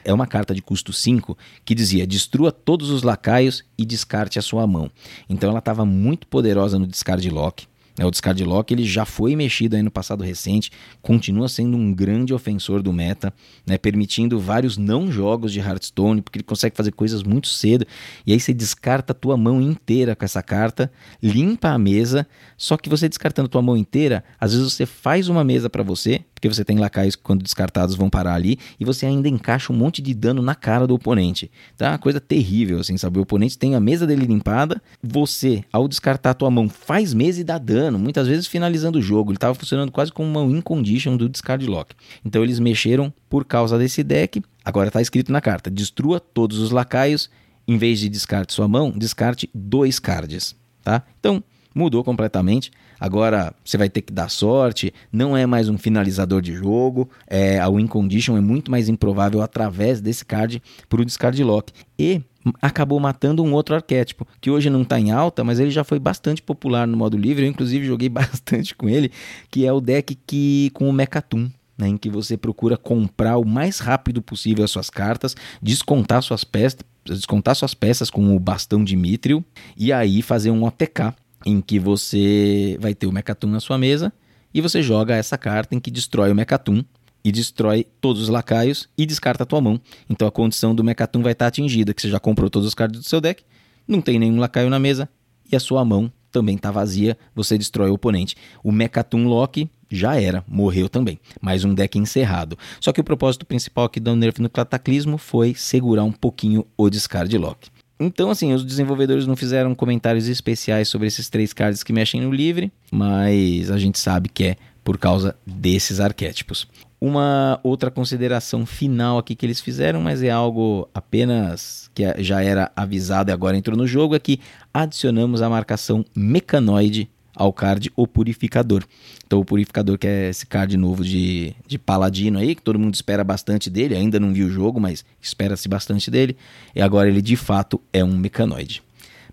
É 0.04 0.12
uma 0.12 0.26
carta 0.26 0.54
de 0.54 0.62
custo 0.62 0.92
5 0.92 1.36
que 1.64 1.74
dizia: 1.74 2.06
destrua 2.06 2.50
todos 2.50 2.90
os 2.90 3.02
lacaios 3.02 3.64
e 3.76 3.84
descarte 3.84 4.38
a 4.38 4.42
sua 4.42 4.66
mão. 4.66 4.90
Então, 5.28 5.50
ela 5.50 5.60
estava 5.60 5.84
muito 5.84 6.26
poderosa 6.26 6.78
no 6.78 6.86
discard 6.86 7.28
lock. 7.30 7.66
É, 7.98 8.06
o 8.06 8.10
Discard 8.10 8.42
Lock 8.44 8.72
ele 8.72 8.84
já 8.84 9.04
foi 9.04 9.34
mexido 9.34 9.74
aí 9.74 9.82
no 9.82 9.90
passado 9.90 10.22
recente, 10.22 10.70
continua 11.02 11.48
sendo 11.48 11.76
um 11.76 11.92
grande 11.92 12.32
ofensor 12.32 12.80
do 12.80 12.92
meta, 12.92 13.34
né, 13.66 13.76
permitindo 13.76 14.38
vários 14.38 14.76
não 14.76 15.10
jogos 15.10 15.52
de 15.52 15.58
Hearthstone, 15.58 16.22
porque 16.22 16.38
ele 16.38 16.44
consegue 16.44 16.76
fazer 16.76 16.92
coisas 16.92 17.24
muito 17.24 17.48
cedo, 17.48 17.84
e 18.24 18.32
aí 18.32 18.38
você 18.38 18.54
descarta 18.54 19.12
a 19.12 19.14
tua 19.14 19.36
mão 19.36 19.60
inteira 19.60 20.14
com 20.14 20.24
essa 20.24 20.42
carta, 20.42 20.90
limpa 21.20 21.70
a 21.70 21.78
mesa, 21.78 22.26
só 22.56 22.76
que 22.76 22.88
você 22.88 23.08
descartando 23.08 23.46
a 23.46 23.50
tua 23.50 23.62
mão 23.62 23.76
inteira, 23.76 24.22
às 24.38 24.52
vezes 24.52 24.72
você 24.72 24.86
faz 24.86 25.28
uma 25.28 25.42
mesa 25.42 25.68
para 25.68 25.82
você, 25.82 26.24
porque 26.38 26.48
você 26.48 26.64
tem 26.64 26.78
lacaios 26.78 27.16
que 27.16 27.22
quando 27.22 27.42
descartados 27.42 27.96
vão 27.96 28.08
parar 28.08 28.34
ali, 28.34 28.58
e 28.78 28.84
você 28.84 29.04
ainda 29.04 29.28
encaixa 29.28 29.72
um 29.72 29.76
monte 29.76 30.00
de 30.00 30.14
dano 30.14 30.40
na 30.40 30.54
cara 30.54 30.86
do 30.86 30.94
oponente. 30.94 31.50
Tá? 31.76 31.90
Uma 31.90 31.98
coisa 31.98 32.20
terrível, 32.20 32.78
assim, 32.78 32.96
sabe? 32.96 33.18
O 33.18 33.22
oponente 33.22 33.58
tem 33.58 33.74
a 33.74 33.80
mesa 33.80 34.06
dele 34.06 34.24
limpada, 34.24 34.80
você, 35.02 35.64
ao 35.72 35.88
descartar 35.88 36.30
a 36.30 36.34
tua 36.34 36.50
mão, 36.50 36.68
faz 36.68 37.12
mesa 37.12 37.40
e 37.40 37.44
dá 37.44 37.58
dano, 37.58 37.98
muitas 37.98 38.28
vezes 38.28 38.46
finalizando 38.46 39.00
o 39.00 39.02
jogo. 39.02 39.32
Ele 39.32 39.36
estava 39.36 39.54
funcionando 39.54 39.90
quase 39.90 40.12
como 40.12 40.28
uma 40.28 40.46
win 40.46 40.60
condition 40.60 41.16
do 41.16 41.28
discard 41.28 41.66
lock. 41.66 41.92
Então 42.24 42.44
eles 42.44 42.60
mexeram 42.60 43.12
por 43.28 43.44
causa 43.44 43.76
desse 43.76 44.04
deck. 44.04 44.40
Agora 44.64 44.88
está 44.88 45.02
escrito 45.02 45.32
na 45.32 45.40
carta: 45.40 45.68
destrua 45.68 46.20
todos 46.20 46.58
os 46.58 46.70
lacaios. 46.70 47.28
Em 47.66 47.76
vez 47.76 47.98
de 47.98 48.08
descarte 48.08 48.54
sua 48.54 48.66
mão, 48.66 48.90
descarte 48.90 49.50
dois 49.52 49.98
cards. 49.98 50.56
Tá? 50.82 51.02
Então, 51.20 51.44
mudou 51.78 52.02
completamente. 52.02 52.70
Agora 52.98 53.54
você 53.64 53.78
vai 53.78 53.88
ter 53.88 54.02
que 54.02 54.12
dar 54.12 54.28
sorte, 54.28 54.92
não 55.12 55.36
é 55.36 55.46
mais 55.46 55.68
um 55.68 55.78
finalizador 55.78 56.42
de 56.42 56.52
jogo, 56.52 57.08
é, 57.26 57.60
a 57.60 57.70
win 57.70 57.86
condition 57.86 58.36
é 58.36 58.40
muito 58.40 58.70
mais 58.70 58.88
improvável 58.88 59.40
através 59.40 60.00
desse 60.00 60.24
card 60.24 60.60
por 60.88 61.00
o 61.00 61.04
discard 61.04 61.42
lock. 61.42 61.72
E 61.98 62.20
acabou 62.60 62.98
matando 62.98 63.42
um 63.42 63.52
outro 63.52 63.74
arquétipo, 63.74 64.26
que 64.40 64.50
hoje 64.50 64.68
não 64.68 64.82
está 64.82 64.98
em 64.98 65.10
alta, 65.10 65.44
mas 65.44 65.60
ele 65.60 65.70
já 65.70 65.84
foi 65.84 65.98
bastante 65.98 66.42
popular 66.42 66.86
no 66.86 66.96
modo 66.96 67.16
livre, 67.16 67.44
eu 67.44 67.48
inclusive 67.48 67.86
joguei 67.86 68.08
bastante 68.10 68.74
com 68.74 68.88
ele, 68.88 69.10
que 69.50 69.64
é 69.64 69.72
o 69.72 69.80
deck 69.80 70.18
que 70.26 70.70
com 70.74 70.88
o 70.88 70.92
Mechatum. 70.92 71.50
Né, 71.80 71.86
em 71.86 71.96
que 71.96 72.10
você 72.10 72.36
procura 72.36 72.76
comprar 72.76 73.38
o 73.38 73.44
mais 73.44 73.78
rápido 73.78 74.20
possível 74.20 74.64
as 74.64 74.70
suas 74.72 74.90
cartas, 74.90 75.36
descontar 75.62 76.20
suas 76.24 76.42
peças, 76.42 76.80
descontar 77.04 77.54
suas 77.54 77.72
peças 77.72 78.10
com 78.10 78.34
o 78.34 78.40
bastão 78.40 78.82
de 78.82 78.96
Mithril 78.96 79.44
e 79.76 79.92
aí 79.92 80.20
fazer 80.20 80.50
um 80.50 80.64
OTK 80.64 81.14
em 81.48 81.62
que 81.62 81.78
você 81.78 82.76
vai 82.78 82.94
ter 82.94 83.06
o 83.06 83.12
Mechatum 83.12 83.46
na 83.46 83.58
sua 83.58 83.78
mesa 83.78 84.12
e 84.52 84.60
você 84.60 84.82
joga 84.82 85.16
essa 85.16 85.38
carta 85.38 85.74
em 85.74 85.80
que 85.80 85.90
destrói 85.90 86.30
o 86.30 86.34
Mechatum 86.34 86.84
e 87.24 87.32
destrói 87.32 87.86
todos 88.02 88.22
os 88.22 88.28
lacaios 88.28 88.86
e 88.98 89.06
descarta 89.06 89.44
a 89.44 89.46
tua 89.46 89.60
mão. 89.60 89.80
Então 90.10 90.28
a 90.28 90.30
condição 90.30 90.74
do 90.74 90.84
Mechatum 90.84 91.22
vai 91.22 91.32
estar 91.32 91.46
atingida, 91.46 91.94
que 91.94 92.02
você 92.02 92.10
já 92.10 92.20
comprou 92.20 92.50
todos 92.50 92.68
os 92.68 92.74
cards 92.74 93.00
do 93.00 93.08
seu 93.08 93.18
deck, 93.18 93.42
não 93.86 94.02
tem 94.02 94.18
nenhum 94.18 94.38
lacaio 94.38 94.68
na 94.68 94.78
mesa 94.78 95.08
e 95.50 95.56
a 95.56 95.60
sua 95.60 95.82
mão 95.86 96.12
também 96.30 96.56
está 96.56 96.70
vazia, 96.70 97.16
você 97.34 97.56
destrói 97.56 97.88
o 97.88 97.94
oponente. 97.94 98.36
O 98.62 98.70
Mechatum 98.70 99.26
Lock 99.26 99.70
já 99.90 100.20
era, 100.20 100.44
morreu 100.46 100.86
também. 100.86 101.18
Mais 101.40 101.64
um 101.64 101.72
deck 101.72 101.98
encerrado. 101.98 102.58
Só 102.78 102.92
que 102.92 103.00
o 103.00 103.04
propósito 103.04 103.46
principal 103.46 103.86
aqui 103.86 103.98
do 103.98 104.14
Nerf 104.14 104.42
no 104.42 104.50
Cataclismo 104.50 105.16
foi 105.16 105.54
segurar 105.54 106.04
um 106.04 106.12
pouquinho 106.12 106.66
o 106.76 106.90
discard 106.90 107.34
lock. 107.38 107.70
Então, 108.00 108.30
assim, 108.30 108.52
os 108.52 108.64
desenvolvedores 108.64 109.26
não 109.26 109.34
fizeram 109.34 109.74
comentários 109.74 110.28
especiais 110.28 110.88
sobre 110.88 111.08
esses 111.08 111.28
três 111.28 111.52
cards 111.52 111.82
que 111.82 111.92
mexem 111.92 112.20
no 112.20 112.30
livre, 112.30 112.72
mas 112.92 113.70
a 113.70 113.78
gente 113.78 113.98
sabe 113.98 114.28
que 114.28 114.44
é 114.44 114.56
por 114.84 114.96
causa 114.96 115.34
desses 115.44 115.98
arquétipos. 115.98 116.66
Uma 117.00 117.60
outra 117.62 117.90
consideração 117.90 118.64
final 118.64 119.18
aqui 119.18 119.34
que 119.34 119.44
eles 119.44 119.60
fizeram, 119.60 120.00
mas 120.00 120.22
é 120.22 120.30
algo 120.30 120.88
apenas 120.94 121.90
que 121.94 122.02
já 122.22 122.42
era 122.42 122.72
avisado 122.74 123.30
e 123.30 123.32
agora 123.32 123.56
entrou 123.56 123.76
no 123.76 123.86
jogo, 123.86 124.14
é 124.14 124.18
que 124.18 124.40
adicionamos 124.72 125.42
a 125.42 125.50
marcação 125.50 126.04
mecanoide 126.14 127.08
ao 127.38 127.52
card 127.52 127.90
O 127.94 128.06
Purificador. 128.06 128.84
Então, 129.24 129.38
o 129.38 129.44
Purificador, 129.44 129.96
que 129.96 130.06
é 130.06 130.28
esse 130.28 130.44
card 130.44 130.76
novo 130.76 131.04
de, 131.04 131.54
de 131.66 131.78
Paladino 131.78 132.38
aí, 132.38 132.54
que 132.54 132.62
todo 132.62 132.78
mundo 132.78 132.94
espera 132.94 133.22
bastante 133.22 133.70
dele, 133.70 133.94
ainda 133.94 134.18
não 134.18 134.34
viu 134.34 134.48
o 134.48 134.50
jogo, 134.50 134.80
mas 134.80 135.04
espera-se 135.22 135.68
bastante 135.68 136.10
dele, 136.10 136.36
e 136.74 136.82
agora 136.82 137.08
ele 137.08 137.22
de 137.22 137.36
fato 137.36 137.80
é 137.92 138.02
um 138.04 138.16
mecanoide. 138.16 138.82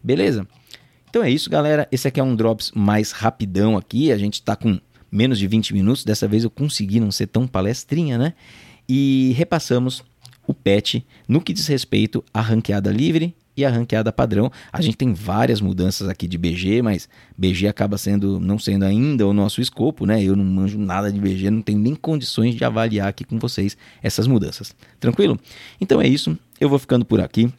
Beleza? 0.03 0.47
Então 1.09 1.23
é 1.23 1.31
isso, 1.31 1.49
galera. 1.49 1.87
Esse 1.91 2.07
aqui 2.07 2.19
é 2.19 2.23
um 2.23 2.35
Drops 2.35 2.71
mais 2.75 3.11
rapidão 3.11 3.75
aqui. 3.75 4.11
A 4.11 4.17
gente 4.17 4.35
está 4.35 4.55
com 4.55 4.79
menos 5.11 5.39
de 5.39 5.47
20 5.47 5.73
minutos. 5.73 6.03
Dessa 6.03 6.27
vez 6.27 6.43
eu 6.43 6.49
consegui 6.49 6.99
não 6.99 7.09
ser 7.09 7.27
tão 7.27 7.47
palestrinha, 7.47 8.17
né? 8.17 8.33
E 8.87 9.33
repassamos 9.35 10.03
o 10.45 10.53
patch 10.53 10.97
no 11.27 11.41
que 11.41 11.53
diz 11.53 11.65
respeito 11.67 12.23
à 12.33 12.41
ranqueada 12.41 12.91
livre 12.91 13.33
e 13.55 13.63
a 13.63 13.69
ranqueada 13.69 14.11
padrão. 14.11 14.51
A 14.71 14.81
gente 14.81 14.97
tem 14.97 15.13
várias 15.13 15.61
mudanças 15.61 16.07
aqui 16.07 16.27
de 16.27 16.37
BG, 16.37 16.81
mas 16.81 17.07
BG 17.37 17.67
acaba 17.67 17.97
sendo 17.97 18.39
não 18.39 18.59
sendo 18.59 18.83
ainda 18.83 19.25
o 19.25 19.33
nosso 19.33 19.61
escopo, 19.61 20.05
né? 20.05 20.23
Eu 20.23 20.35
não 20.35 20.43
manjo 20.43 20.77
nada 20.77 21.11
de 21.11 21.19
BG, 21.19 21.49
não 21.49 21.61
tenho 21.61 21.79
nem 21.79 21.95
condições 21.95 22.55
de 22.55 22.63
avaliar 22.63 23.07
aqui 23.07 23.23
com 23.23 23.39
vocês 23.39 23.77
essas 24.01 24.27
mudanças. 24.27 24.75
Tranquilo? 24.99 25.39
Então 25.79 26.01
é 26.01 26.07
isso. 26.07 26.37
Eu 26.59 26.69
vou 26.69 26.79
ficando 26.79 27.05
por 27.05 27.21
aqui. 27.21 27.51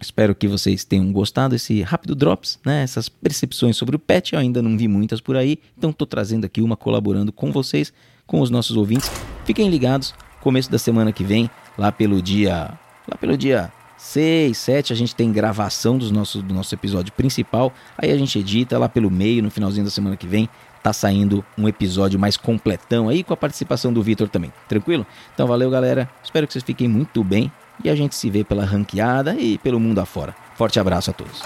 Espero 0.00 0.34
que 0.34 0.48
vocês 0.48 0.82
tenham 0.82 1.12
gostado 1.12 1.52
desse 1.52 1.82
rápido 1.82 2.14
drops, 2.14 2.58
né? 2.64 2.82
Essas 2.82 3.08
percepções 3.08 3.76
sobre 3.76 3.96
o 3.96 3.98
patch, 3.98 4.32
eu 4.32 4.38
ainda 4.38 4.62
não 4.62 4.76
vi 4.76 4.88
muitas 4.88 5.20
por 5.20 5.36
aí, 5.36 5.58
então 5.76 5.90
estou 5.90 6.06
trazendo 6.06 6.46
aqui 6.46 6.62
uma 6.62 6.74
colaborando 6.74 7.30
com 7.30 7.52
vocês, 7.52 7.92
com 8.26 8.40
os 8.40 8.48
nossos 8.48 8.78
ouvintes. 8.78 9.10
Fiquem 9.44 9.68
ligados, 9.68 10.14
começo 10.40 10.70
da 10.70 10.78
semana 10.78 11.12
que 11.12 11.22
vem, 11.22 11.50
lá 11.76 11.92
pelo 11.92 12.22
dia, 12.22 12.78
lá 13.06 13.16
pelo 13.18 13.36
dia 13.36 13.70
6, 14.00 14.56
7, 14.56 14.92
a 14.94 14.96
gente 14.96 15.14
tem 15.14 15.30
gravação 15.30 15.98
dos 15.98 16.10
nossos, 16.10 16.42
do 16.42 16.54
nosso 16.54 16.74
episódio 16.74 17.12
principal. 17.12 17.70
Aí 17.98 18.10
a 18.10 18.16
gente 18.16 18.38
edita 18.38 18.78
lá 18.78 18.88
pelo 18.88 19.10
meio, 19.10 19.42
no 19.42 19.50
finalzinho 19.50 19.84
da 19.84 19.90
semana 19.90 20.16
que 20.16 20.26
vem, 20.26 20.48
tá 20.82 20.90
saindo 20.90 21.44
um 21.56 21.68
episódio 21.68 22.18
mais 22.18 22.34
completão 22.36 23.10
aí 23.10 23.22
com 23.22 23.34
a 23.34 23.36
participação 23.36 23.92
do 23.92 24.02
Vitor 24.02 24.26
também. 24.28 24.50
Tranquilo? 24.66 25.06
Então 25.34 25.46
valeu, 25.46 25.70
galera. 25.70 26.10
Espero 26.24 26.46
que 26.46 26.52
vocês 26.54 26.64
fiquem 26.64 26.88
muito 26.88 27.22
bem 27.22 27.52
e 27.84 27.90
a 27.90 27.94
gente 27.94 28.14
se 28.14 28.30
vê 28.30 28.42
pela 28.42 28.64
ranqueada 28.64 29.34
e 29.34 29.58
pelo 29.58 29.78
mundo 29.78 30.00
afora. 30.00 30.34
Forte 30.56 30.80
abraço 30.80 31.10
a 31.10 31.12
todos. 31.12 31.42